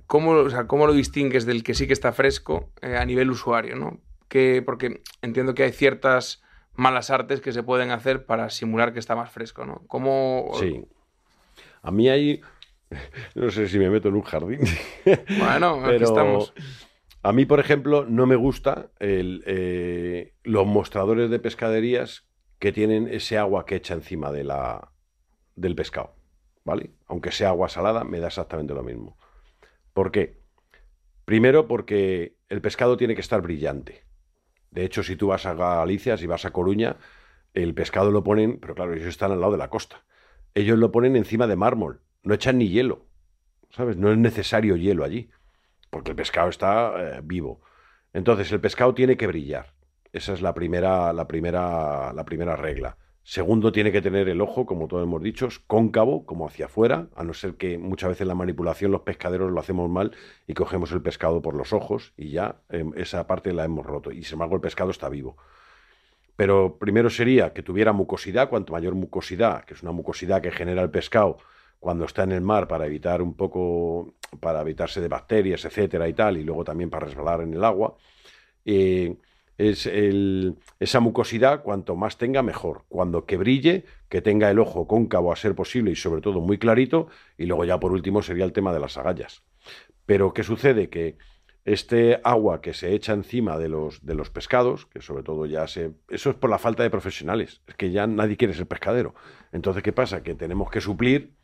[0.07, 3.31] ¿cómo, o sea, cómo lo distingues del que sí que está fresco eh, a nivel
[3.31, 3.77] usuario?
[3.77, 4.01] ¿no?
[4.29, 6.43] Que, porque entiendo que hay ciertas
[6.75, 9.83] malas artes que se pueden hacer para simular que está más fresco, ¿no?
[9.89, 10.85] ¿Cómo, Sí.
[11.83, 12.41] A mí hay.
[13.35, 14.61] No sé si me meto en un jardín.
[15.39, 16.53] Bueno, aquí estamos.
[17.23, 22.27] a mí, por ejemplo, no me gusta el, eh, los mostradores de pescaderías
[22.63, 24.93] que tienen ese agua que echa encima de la,
[25.57, 26.15] del pescado.
[26.63, 26.93] ¿Vale?
[27.09, 29.19] Aunque sea agua salada, me da exactamente lo mismo.
[29.93, 30.39] ¿Por qué?
[31.25, 34.05] Primero, porque el pescado tiene que estar brillante.
[34.71, 36.99] De hecho, si tú vas a Galicia, si vas a Coruña,
[37.53, 40.05] el pescado lo ponen, pero claro, ellos están al lado de la costa.
[40.55, 43.07] Ellos lo ponen encima de mármol, no echan ni hielo.
[43.71, 43.97] ¿Sabes?
[43.97, 45.31] No es necesario hielo allí,
[45.91, 47.61] porque el pescado está eh, vivo.
[48.13, 49.75] Entonces, el pescado tiene que brillar.
[50.13, 52.97] Esa es la primera, la primera, la primera regla.
[53.25, 57.23] Segundo, tiene que tener el ojo, como todos hemos dicho, cóncavo, como hacia afuera, a
[57.25, 60.13] no ser que muchas veces en la manipulación los pescaderos lo hacemos mal
[60.47, 64.11] y cogemos el pescado por los ojos y ya eh, esa parte la hemos roto.
[64.11, 65.37] Y sin embargo, el pescado está vivo.
[66.37, 70.83] Pero primero sería que tuviera mucosidad, cuanto mayor mucosidad, que es una mucosidad que genera
[70.83, 71.39] el pescado
[71.79, 76.15] cuando está en el mar para evitar un poco, para evitarse de bacterias, etcétera y
[76.15, 77.97] tal, y luego también para resbalar en el agua.
[78.65, 79.17] eh,
[79.59, 82.85] es el- esa mucosidad, cuanto más tenga, mejor.
[82.89, 86.59] Cuando que brille, que tenga el ojo cóncavo a ser posible y sobre todo muy
[86.59, 89.43] clarito, y luego ya por último sería el tema de las agallas.
[90.07, 90.89] Pero ¿qué sucede?
[90.91, 91.17] Que
[91.65, 95.67] este agua que se echa encima de los, de los pescados, que sobre todo ya
[95.69, 95.93] se...
[96.09, 99.15] Eso es por la falta de profesionales, es que ya nadie quiere ser pescadero.
[99.53, 100.23] Entonces, ¿qué pasa?
[100.25, 101.35] Que tenemos que suplir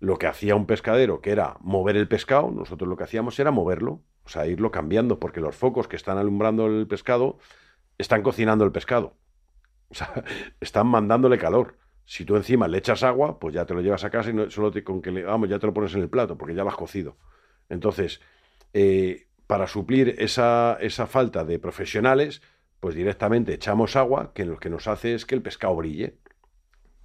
[0.00, 3.52] lo que hacía un pescadero, que era mover el pescado, nosotros lo que hacíamos era
[3.52, 7.38] moverlo, o sea, irlo cambiando, porque los focos que están alumbrando el pescado
[7.98, 9.16] están cocinando el pescado.
[9.88, 10.12] O sea,
[10.60, 11.78] están mandándole calor.
[12.04, 14.50] Si tú encima le echas agua, pues ya te lo llevas a casa y no,
[14.50, 16.64] solo te, con que le, vamos, ya te lo pones en el plato, porque ya
[16.64, 17.16] lo has cocido.
[17.68, 18.20] Entonces,
[18.72, 22.42] eh, para suplir esa, esa falta de profesionales,
[22.80, 26.16] pues directamente echamos agua, que lo que nos hace es que el pescado brille.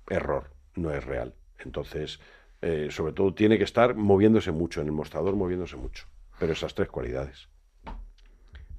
[0.10, 1.36] Error, no es real.
[1.60, 2.20] Entonces,
[2.62, 6.08] eh, sobre todo tiene que estar moviéndose mucho, en el mostrador moviéndose mucho.
[6.40, 7.50] Pero esas tres cualidades.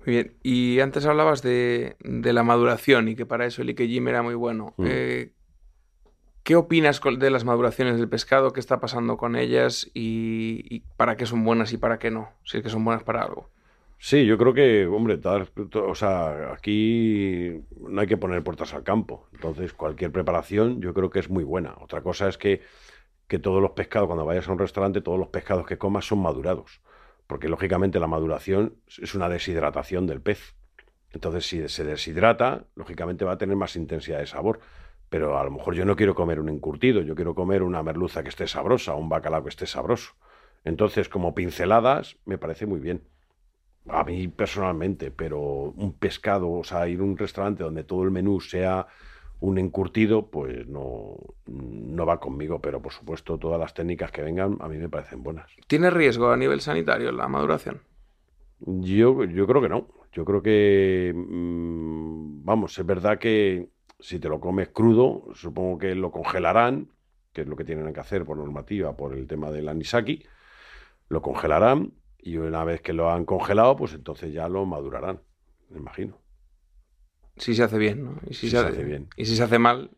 [0.05, 0.35] Muy bien.
[0.43, 4.35] Y antes hablabas de, de la maduración y que para eso el Ike era muy
[4.35, 4.75] bueno.
[4.77, 4.87] Mm.
[4.89, 5.33] Eh,
[6.45, 8.53] ¿Qué opinas de las maduraciones del pescado?
[8.53, 9.91] ¿Qué está pasando con ellas?
[9.93, 12.31] Y, y para qué son buenas y para qué no?
[12.45, 13.51] Si es que son buenas para algo.
[13.99, 15.21] Sí, yo creo que, hombre,
[15.75, 19.29] o sea, aquí no hay que poner puertas al campo.
[19.35, 21.75] Entonces, cualquier preparación yo creo que es muy buena.
[21.81, 22.63] Otra cosa es que,
[23.27, 26.21] que todos los pescados, cuando vayas a un restaurante, todos los pescados que comas son
[26.21, 26.81] madurados.
[27.29, 30.57] Porque, lógicamente, la maduración es una deshidratación del pez.
[31.13, 34.59] Entonces, si se deshidrata, lógicamente va a tener más intensidad de sabor.
[35.09, 38.23] Pero a lo mejor yo no quiero comer un encurtido, yo quiero comer una merluza
[38.23, 40.15] que esté sabrosa, un bacalao que esté sabroso.
[40.65, 43.03] Entonces, como pinceladas, me parece muy bien.
[43.89, 48.11] A mí personalmente, pero un pescado, o sea, ir a un restaurante donde todo el
[48.11, 48.87] menú sea
[49.41, 51.17] un encurtido, pues no,
[51.47, 55.23] no va conmigo, pero por supuesto todas las técnicas que vengan a mí me parecen
[55.23, 55.51] buenas.
[55.67, 57.81] ¿Tiene riesgo a nivel sanitario la maduración?
[58.61, 59.89] Yo, yo creo que no.
[60.13, 63.69] Yo creo que, mm, vamos, es verdad que
[64.01, 66.89] si te lo comes crudo, supongo que lo congelarán,
[67.33, 70.25] que es lo que tienen que hacer por normativa, por el tema del anisaki,
[71.09, 75.21] lo congelarán y una vez que lo han congelado, pues entonces ya lo madurarán,
[75.71, 76.19] me imagino.
[77.39, 78.21] Si se hace bien, ¿no?
[78.27, 79.09] Y si Si se hace bien.
[79.17, 79.91] Y si se hace mal,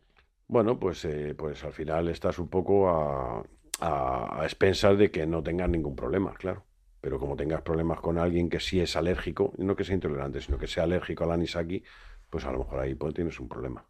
[0.47, 3.43] Bueno, pues, eh, pues al final estás un poco a,
[3.79, 6.65] a, a expensas de que no tengas ningún problema, claro.
[6.99, 10.57] Pero como tengas problemas con alguien que sí es alérgico, no que sea intolerante, sino
[10.59, 11.83] que sea alérgico al anisaki,
[12.29, 13.85] pues a lo mejor ahí pues, tienes un problema.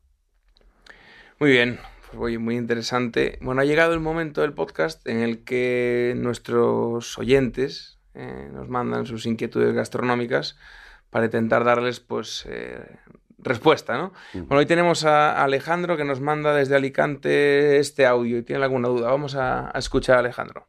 [1.39, 1.79] Muy bien,
[2.11, 3.37] pues muy interesante.
[3.41, 9.05] Bueno, ha llegado el momento del podcast en el que nuestros oyentes eh, nos mandan
[9.07, 10.57] sus inquietudes gastronómicas
[11.09, 12.85] para intentar darles, pues, eh,
[13.43, 14.13] respuesta, ¿no?
[14.33, 18.87] Bueno, hoy tenemos a Alejandro que nos manda desde Alicante este audio y tiene alguna
[18.87, 19.09] duda.
[19.09, 20.67] Vamos a, a escuchar a Alejandro.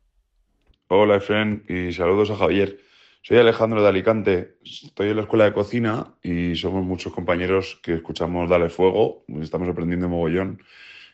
[0.89, 2.79] Hola, Efren, y saludos a Javier.
[3.25, 7.95] Soy Alejandro de Alicante, estoy en la escuela de cocina y somos muchos compañeros que
[7.95, 10.61] escuchamos Dale Fuego, estamos aprendiendo mogollón.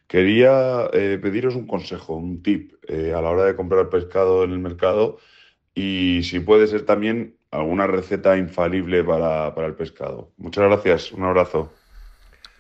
[0.07, 4.53] Quería eh, pediros un consejo, un tip eh, a la hora de comprar pescado en
[4.53, 5.19] el mercado
[5.75, 10.31] y si puede ser también alguna receta infalible para, para el pescado.
[10.37, 11.73] Muchas gracias, un abrazo.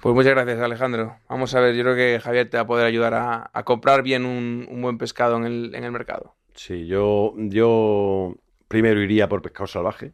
[0.00, 1.16] Pues muchas gracias, Alejandro.
[1.28, 4.24] Vamos a ver, yo creo que Javier te va a poder ayudar a, comprar bien
[4.24, 6.36] un, buen pescado en el, mercado.
[6.54, 8.36] Sí, yo, yo
[8.68, 10.12] primero iría por pescado salvaje,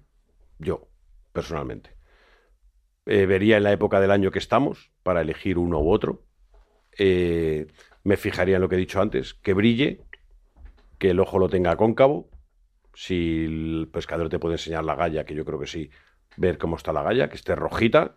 [0.59, 0.89] yo,
[1.33, 1.91] personalmente.
[3.05, 6.23] Eh, vería en la época del año que estamos para elegir uno u otro.
[6.97, 7.67] Eh,
[8.05, 10.01] me fijaría en lo que he dicho antes, que brille,
[10.99, 12.31] que el ojo lo tenga cóncavo.
[12.95, 15.91] Si el pescador te puede enseñar la galla, que yo creo que sí,
[16.37, 18.17] ver cómo está la galla, que esté rojita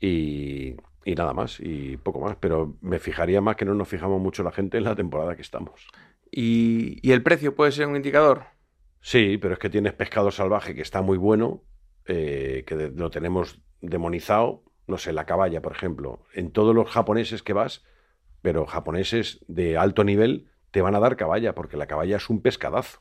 [0.00, 2.36] y, nada más, y poco más.
[2.36, 5.42] Pero me fijaría más que no nos fijamos mucho la gente en la temporada que
[5.42, 5.86] estamos.
[6.30, 8.44] ¿Y, el precio puede ser un indicador?
[9.00, 11.62] Sí, pero es que tienes pescado salvaje que está muy bueno,
[12.06, 14.64] eh, que lo tenemos demonizado.
[14.86, 16.24] No sé, la caballa, por ejemplo.
[16.32, 17.84] En todos los japoneses que vas,
[18.40, 22.42] pero japoneses de alto nivel, te van a dar caballa, porque la caballa es un
[22.42, 23.00] pescadazo.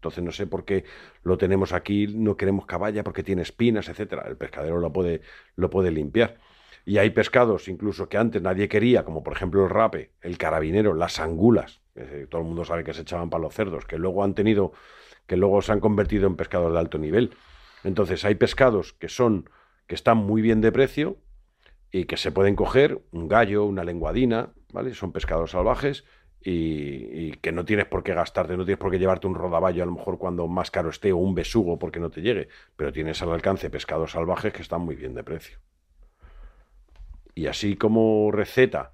[0.00, 0.84] Entonces no sé por qué
[1.24, 4.24] lo tenemos aquí, no queremos caballa porque tiene espinas, etcétera.
[4.26, 5.20] El pescadero lo puede,
[5.56, 6.38] lo puede limpiar.
[6.86, 10.94] Y hay pescados incluso que antes nadie quería, como por ejemplo el rape, el carabinero,
[10.94, 14.24] las angulas, que todo el mundo sabe que se echaban para los cerdos, que luego
[14.24, 14.72] han tenido,
[15.26, 17.36] que luego se han convertido en pescados de alto nivel.
[17.84, 19.50] Entonces hay pescados que son,
[19.86, 21.18] que están muy bien de precio
[21.92, 24.94] y que se pueden coger, un gallo, una lenguadina, ¿vale?
[24.94, 26.06] Son pescados salvajes
[26.42, 29.86] y, que no tienes por qué gastarte, no tienes por qué llevarte un rodaballo a
[29.86, 33.20] lo mejor cuando más caro esté o un besugo porque no te llegue, pero tienes
[33.22, 35.58] al alcance pescados salvajes que están muy bien de precio.
[37.34, 38.92] Y así como receta,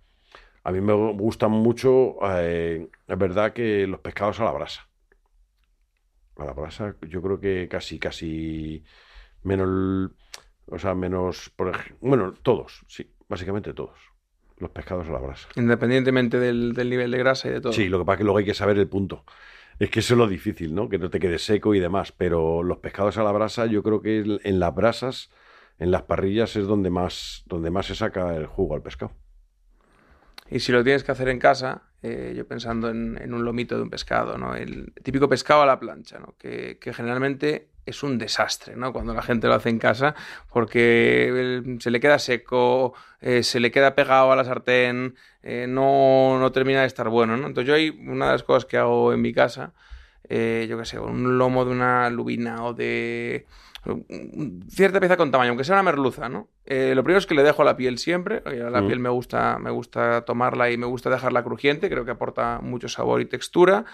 [0.65, 4.89] a mí me gustan mucho, eh, es verdad que los pescados a la brasa.
[6.37, 8.85] A la brasa yo creo que casi, casi
[9.43, 10.11] menos,
[10.67, 14.16] o sea, menos, por bueno, todos, sí, básicamente todos
[14.59, 15.49] los pescados a la brasa.
[15.57, 17.73] Independientemente del, nivel de grasa y de todo.
[17.73, 19.25] Sí, lo que pasa es que luego hay que saber el punto.
[19.79, 20.89] Es que eso es lo difícil, ¿no?
[20.89, 22.13] Que no te quede seco y demás.
[22.13, 25.31] Pero los pescados a la brasa, yo creo que en las brasas,
[25.79, 29.13] en las parrillas, es donde más, donde más se saca el jugo al pescado.
[30.49, 33.83] Y si lo tienes que hacer en casa, eh, yo pensando en, un lomito de
[33.83, 34.55] un pescado, ¿no?
[34.55, 36.37] El típico pescado a la plancha, ¿no?
[36.39, 38.93] Que, que generalmente es un desastre, ¿no?
[38.93, 40.15] Cuando la gente lo hace en casa,
[40.53, 46.39] porque se le queda seco, eh, se le queda pegado a la sartén, eh, no,
[46.39, 47.47] no, termina de estar bueno, ¿no?
[47.47, 49.73] Entonces yo hay una de las cosas que hago en mi casa,
[50.29, 53.47] eh, yo qué sé, un lomo de una lubina o de
[54.69, 56.49] cierta pieza con tamaño, aunque sea una merluza, ¿no?
[56.67, 60.25] lo primero es que le dejo la piel siempre, la piel me gusta, me gusta
[60.25, 63.85] tomarla y me gusta dejarla crujiente, creo que aporta mucho sabor y textura.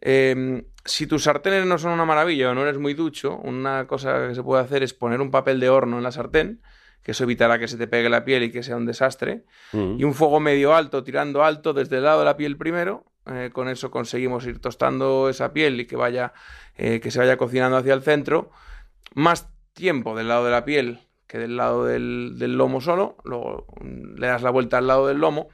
[0.00, 4.28] Em, si tus sartenes no son una maravilla o no eres muy ducho, una cosa
[4.28, 6.60] que se puede hacer es poner un papel de horno en la sartén,
[7.02, 9.44] que eso evitará que se te pegue la piel y que sea un desastre.
[9.72, 10.00] Mm.
[10.00, 13.04] Y un fuego medio alto, tirando alto desde el lado de la piel primero.
[13.26, 16.32] Eh, con eso conseguimos ir tostando esa piel y que vaya,
[16.76, 18.50] eh, que se vaya cocinando hacia el centro.
[19.14, 23.16] Más tiempo del lado de la piel que del lado del, del lomo solo.
[23.24, 25.48] Luego le das la vuelta al lado del lomo.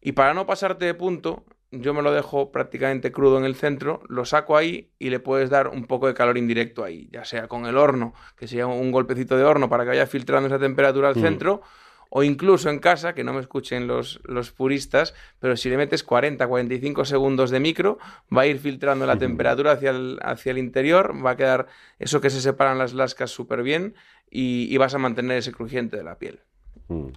[0.00, 4.02] Y para no pasarte de punto, yo me lo dejo prácticamente crudo en el centro,
[4.08, 7.48] lo saco ahí y le puedes dar un poco de calor indirecto ahí, ya sea
[7.48, 11.08] con el horno, que sea un golpecito de horno para que vaya filtrando esa temperatura
[11.08, 11.20] al mm.
[11.20, 11.62] centro,
[12.12, 16.02] o incluso en casa, que no me escuchen los, los puristas, pero si le metes
[16.02, 17.98] 40, 45 segundos de micro,
[18.36, 21.68] va a ir filtrando la temperatura hacia el, hacia el interior, va a quedar
[22.00, 23.94] eso que se separan las lascas súper bien
[24.28, 26.40] y, vas a mantener ese crujiente de la piel.
[26.88, 27.10] Mm.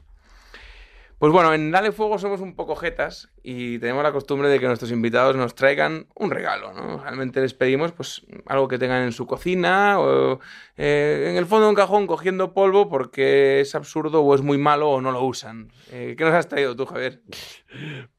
[1.24, 4.68] Pues bueno, en Dale Fuego somos un poco jetas y tenemos la costumbre de que
[4.68, 7.02] nuestros invitados nos traigan un regalo, ¿no?
[7.02, 10.42] Realmente les pedimos pues algo que tengan en su cocina o
[10.76, 14.58] eh, en el fondo de un cajón cogiendo polvo porque es absurdo o es muy
[14.58, 15.72] malo o no lo usan.
[15.94, 17.22] Eh, ¿Qué nos has traído tú, Javier?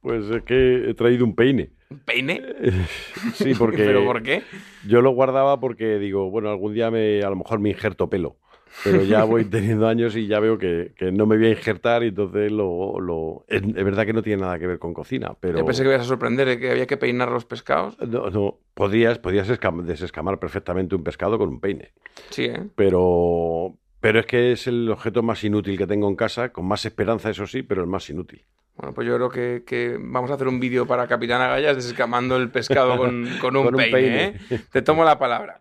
[0.00, 1.72] Pues es que he traído un peine.
[1.90, 2.42] ¿Un peine?
[3.34, 3.84] sí, porque...
[3.84, 4.44] ¿Pero por qué?
[4.88, 8.38] Yo lo guardaba porque digo, bueno, algún día me, a lo mejor me injerto pelo
[8.83, 12.09] pero ya voy teniendo años y ya veo que, no me voy a injertar y
[12.09, 13.45] entonces lo, lo...
[13.49, 15.59] Es, verdad que no tiene nada que ver con cocina, pero...
[15.59, 17.97] Yo pensé que ibas a sorprender de que había que peinar los pescados.
[18.01, 21.93] No, no, podrías, podrías desescamar perfectamente un pescado con un peine.
[22.31, 22.66] Sí, ¿eh?
[22.75, 26.85] Pero, pero es que es el objeto más inútil que tengo en casa, con más
[26.85, 28.45] esperanza, eso sí, pero el más inútil.
[28.77, 32.51] Bueno, pues yo creo que, vamos a hacer un vídeo para Capitán Agallas desescamando el
[32.51, 34.61] pescado con, con, un, peine, ¿eh?
[34.72, 35.61] Te tomo la palabra.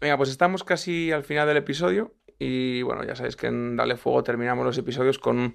[0.00, 3.98] Venga, pues estamos casi al final del episodio y bueno, ya sabéis que en Dale
[3.98, 5.52] Fuego terminamos los episodios con,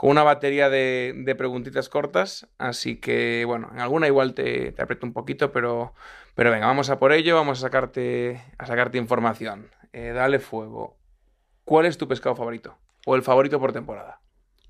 [0.00, 2.46] una batería de, preguntitas cortas.
[2.58, 5.94] Así que bueno, en alguna igual te, aprieto un poquito, pero,
[6.36, 9.66] pero venga, vamos a por ello, vamos a sacarte, a sacarte información.
[9.92, 10.96] Eh, dale Fuego.
[11.64, 12.78] ¿Cuál es tu pescado favorito?
[13.04, 14.20] ¿O el favorito por temporada?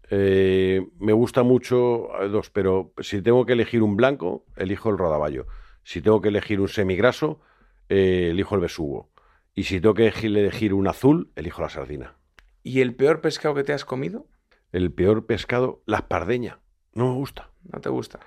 [0.08, 4.96] Eh, me gusta mucho eh, dos, pero si tengo que elegir un blanco, elijo el
[4.96, 5.46] rodaballo.
[5.84, 7.42] Si tengo que elegir un semigraso,
[7.90, 9.10] elijo el besugo.
[9.58, 12.14] Y si tengo que elegir un azul, elijo la sardina.
[12.62, 14.28] ¿Y el peor pescado que te has comido?
[14.70, 16.60] El peor pescado, la espardeña.
[16.94, 17.50] No me gusta.
[17.64, 18.20] ¿No te gusta?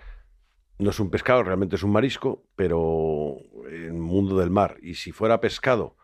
[0.77, 4.75] No es un pescado, realmente es un marisco, pero en el mundo del mar.
[4.81, 5.95] Y si fuera pescado,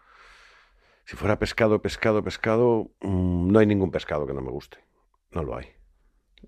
[1.03, 4.77] si fuera pescado, pescado, pescado, mm, no hay ningún pescado que no me guste.
[5.31, 5.65] No lo hay.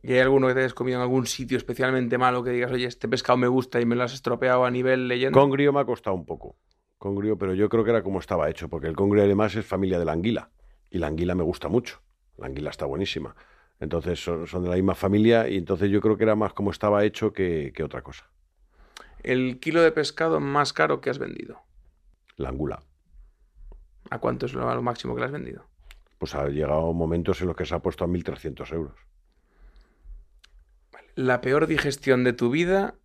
[0.01, 2.85] ¿Y hay alguno que te hayas comido en algún sitio especialmente malo que digas, oye,
[2.85, 5.37] este pescado me gusta y me lo has estropeado a nivel leyenda?
[5.37, 6.55] Congrio me ha costado un poco.
[6.99, 9.97] Congrio, pero yo creo que era como estaba hecho, porque el congrio además es familia
[9.97, 10.51] de la anguila.
[10.91, 12.01] Y la anguila me gusta mucho.
[12.37, 13.35] La anguila está buenísima.
[13.79, 16.71] Entonces son, son de la misma familia y entonces yo creo que era más como
[16.71, 18.29] estaba hecho que, que otra cosa.
[19.23, 21.61] El kilo de pescado más caro que has vendido.
[22.35, 22.83] La angula.
[24.09, 25.65] ¿A cuánto es lo, lo máximo que le has vendido?
[26.17, 28.97] Pues ha llegado momentos en los que se ha puesto a 1.300 euros.
[31.15, 32.95] La peor digestión de tu vida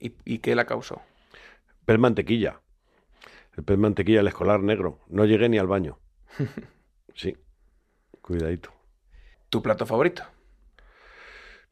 [0.00, 1.00] y, y qué la causó.
[1.84, 2.60] Pez mantequilla.
[3.56, 5.00] El pez mantequilla, el escolar negro.
[5.08, 5.98] No llegué ni al baño.
[7.12, 7.36] Sí.
[8.22, 8.70] Cuidadito.
[9.48, 10.22] ¿Tu plato favorito?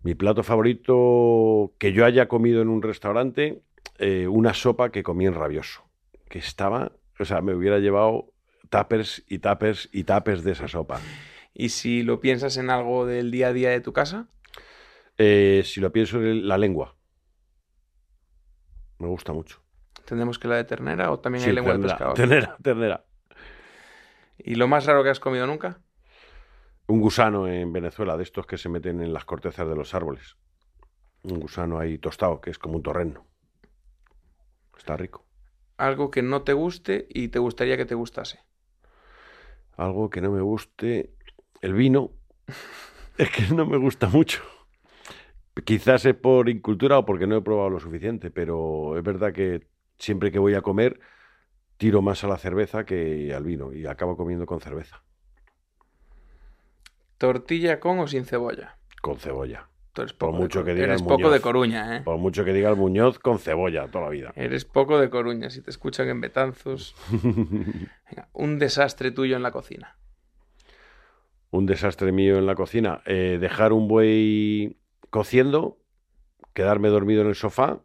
[0.02, 3.62] Mi plato favorito que yo haya comido en un restaurante,
[3.98, 5.88] eh, una sopa que comí en rabioso.
[6.28, 8.32] Que estaba, o sea, me hubiera llevado
[8.68, 11.00] tapers y tapers y tapers de esa sopa.
[11.54, 14.28] Y si lo piensas en algo del día a día de tu casa,
[15.18, 16.96] Eh, si lo pienso, la lengua.
[18.98, 19.60] Me gusta mucho.
[20.08, 22.14] ¿Tendremos que la de ternera o también Sí, hay lengua de pescado?
[22.14, 23.04] Ternera, ternera.
[24.38, 25.80] ¿Y lo más raro que has comido nunca?
[26.86, 30.36] Un gusano en Venezuela, de estos que se meten en las cortezas de los árboles.
[31.24, 33.26] Un gusano ahí tostado, que es como un torreno.
[34.78, 35.26] Está rico.
[35.76, 38.40] Algo que no te guste y te gustaría que te gustase.
[39.76, 41.12] Algo que no me guste.
[41.60, 42.12] El vino.
[43.18, 44.40] Es que no me gusta mucho.
[45.64, 49.66] Quizás es por incultura o porque no he probado lo suficiente, pero es verdad que
[49.98, 51.00] siempre que voy a comer
[51.76, 55.02] tiro más a la cerveza que al vino y acabo comiendo con cerveza,
[57.18, 58.76] ¿Tortilla con o sin cebolla?
[59.02, 59.68] con cebolla.
[59.96, 61.40] Eres Por poco de mucho Coru- que diga Eres el poco de Muñoz.
[61.40, 62.00] Coruña, ¿eh?
[62.02, 64.32] Por mucho que diga el Muñoz, con cebolla toda la vida.
[64.36, 66.94] Eres poco de Coruña, si te escuchan en Betanzos.
[67.12, 69.96] Venga, un desastre tuyo en la cocina.
[71.50, 73.02] Un desastre mío en la cocina.
[73.06, 74.76] eh, dejar un buey
[75.10, 75.78] cociendo,
[76.54, 77.80] quedarme dormido en el sofá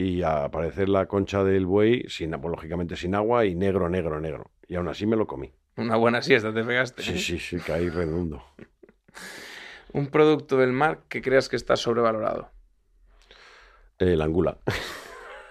[0.00, 4.50] y aparecer la concha del buey, sin, pues, lógicamente sin agua y negro, negro, negro.
[4.66, 5.52] Y aún así me lo comí.
[5.76, 7.02] Una buena siesta te pegaste.
[7.02, 7.18] Sí, ¿eh?
[7.18, 8.42] sí, sí, caí redondo.
[9.92, 12.50] Un producto del mar que creas que está sobrevalorado.
[13.98, 14.58] Eh, la angula.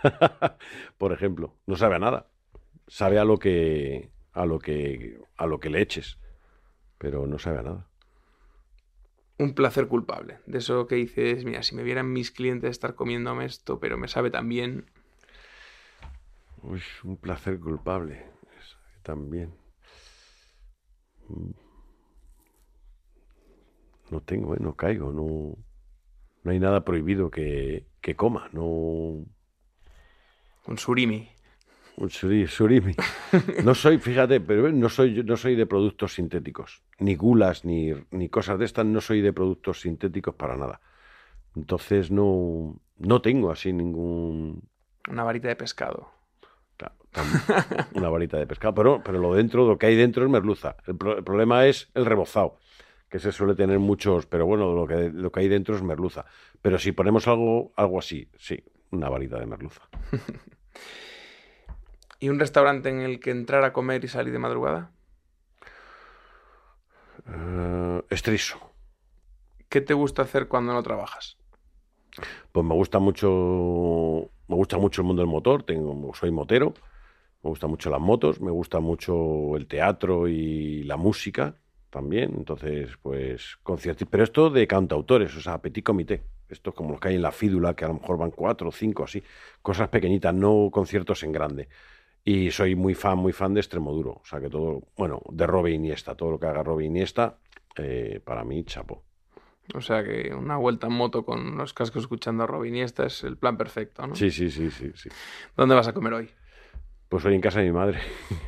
[0.98, 2.28] Por ejemplo, no sabe a nada.
[2.88, 6.18] Sabe a lo que a lo que a lo que le eches,
[6.98, 7.89] pero no sabe a nada.
[9.40, 10.40] Un placer culpable.
[10.46, 14.10] De eso que dices, mira, si me vieran mis clientes estar comiéndome esto, pero me
[14.10, 14.86] sabe tan bien.
[16.62, 18.26] Uy, un placer culpable.
[19.02, 19.54] También.
[21.30, 21.52] Mm.
[24.12, 25.56] No tengo, eh, no caigo, no,
[26.44, 29.26] no hay nada prohibido que, que coma, no.
[30.68, 31.30] Un surimi.
[32.08, 32.96] Surimi.
[33.64, 36.82] No soy, fíjate, pero no soy, no soy de productos sintéticos.
[37.00, 40.80] Ni gulas, ni, ni cosas de estas, no soy de productos sintéticos para nada.
[41.56, 44.64] Entonces no, no tengo así ningún.
[45.10, 46.10] Una varita de pescado.
[46.78, 46.96] Claro,
[47.96, 48.74] una varita de pescado.
[48.76, 50.78] Pero, pero lo dentro, lo que hay dentro es merluza.
[50.88, 52.60] El, pro- el problema es el rebozado,
[53.10, 56.26] que se suele tener muchos, pero bueno, lo que, lo que hay dentro es merluza.
[56.62, 59.82] Pero si ponemos algo, algo así, sí, una varita de merluza.
[62.20, 64.92] ¿Y un restaurante en el que entrar a comer y salir de madrugada?
[67.28, 68.60] Eh, estriso.
[69.70, 71.38] ¿Qué te gusta hacer cuando no trabajas?
[72.52, 76.74] Pues me gusta mucho, me gusta mucho el mundo del motor, tengo, soy motero,
[77.44, 81.56] me gustan mucho las motos, me gusta mucho el teatro y la música
[81.90, 86.92] también, entonces pues conciertos, pero esto de cantautores, o sea, petit comité, esto es como
[86.92, 89.24] los que hay en la fídula, que a lo mejor van cuatro o cinco así,
[89.62, 91.70] cosas pequeñitas, no conciertos en grande.
[92.24, 95.72] Y soy muy fan, muy fan de Extremoduro, o sea que todo, bueno, de Robe
[95.72, 97.38] Iniesta, todo lo que haga Robe Iniesta,
[97.78, 99.04] eh, para mí, chapo.
[99.76, 103.06] O sea que una vuelta en moto con los cascos escuchando a Robin y esta
[103.06, 104.16] es el plan perfecto, ¿no?
[104.16, 105.10] Sí, sí, sí, sí, sí.
[105.56, 106.30] ¿Dónde vas a comer hoy?
[107.08, 108.00] Pues hoy en casa de mi madre,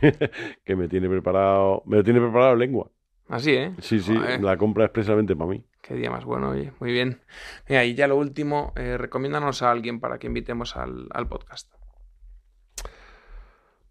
[0.65, 2.89] que me tiene preparado, me lo tiene preparado lengua.
[3.27, 3.73] Así, ¿eh?
[3.79, 5.63] Sí, sí, Joder, la compra expresamente para mí.
[5.81, 6.73] Qué día más bueno, oye.
[6.79, 7.21] Muy bien.
[7.69, 11.73] Mira, y ya lo último, eh, recomiéndanos a alguien para que invitemos al, al podcast.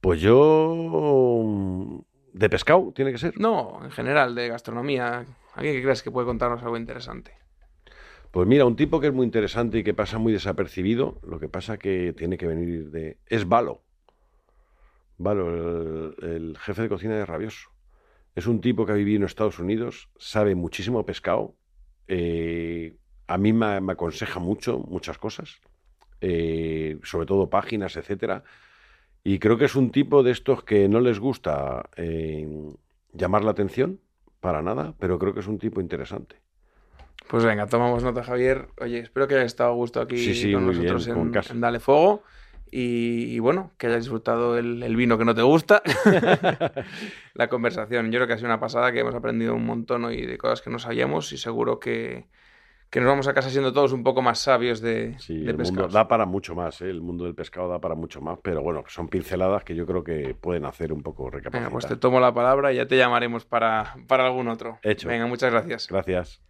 [0.01, 3.39] Pues yo de pescado tiene que ser.
[3.39, 5.27] No, en general, de gastronomía.
[5.55, 7.35] Alguien que creas que puede contarnos algo interesante.
[8.31, 11.49] Pues mira, un tipo que es muy interesante y que pasa muy desapercibido, lo que
[11.49, 13.83] pasa que tiene que venir de es Valo.
[15.19, 17.71] Valo, el, el jefe de cocina de Rabioso.
[18.37, 21.57] Es un tipo que ha vivido en Estados Unidos, sabe muchísimo pescado,
[22.07, 22.97] eh,
[23.27, 25.61] a mí me, me aconseja mucho, muchas cosas,
[26.21, 28.43] eh, sobre todo páginas, etcétera.
[29.23, 32.49] Y creo que es un tipo de estos que no les gusta eh,
[33.13, 34.01] llamar la atención,
[34.41, 36.37] para nada, pero creo que es un tipo interesante.
[37.29, 38.69] Pues venga, tomamos nota, Javier.
[38.81, 41.79] Oye, espero que hayas estado a gusto aquí Sí, sí, con bien, nosotros en, Dale
[41.79, 42.23] Fuego.
[42.73, 45.83] Y, y bueno, que hayas disfrutado el, el vino que no te gusta.
[47.35, 48.11] la conversación.
[48.11, 50.63] Yo creo que ha sido una pasada, que hemos aprendido un montón hoy de cosas
[50.63, 52.27] que no sabíamos y seguro que,
[52.91, 55.57] que nos vamos a casa siendo todos un poco más sabios de, Sí, de el
[55.57, 56.91] mundo da para mucho más, ¿eh?
[56.91, 60.03] el mundo del pescado da para mucho más, pero bueno, son pinceladas que yo creo
[60.03, 61.61] que pueden hacer un poco recapacitar.
[61.61, 64.79] Venga, pues te tomo la palabra y ya te llamaremos para, para algún otro.
[64.83, 65.09] Hecho.
[65.09, 65.87] Venga, muchas gracias.
[65.89, 66.43] Gracias.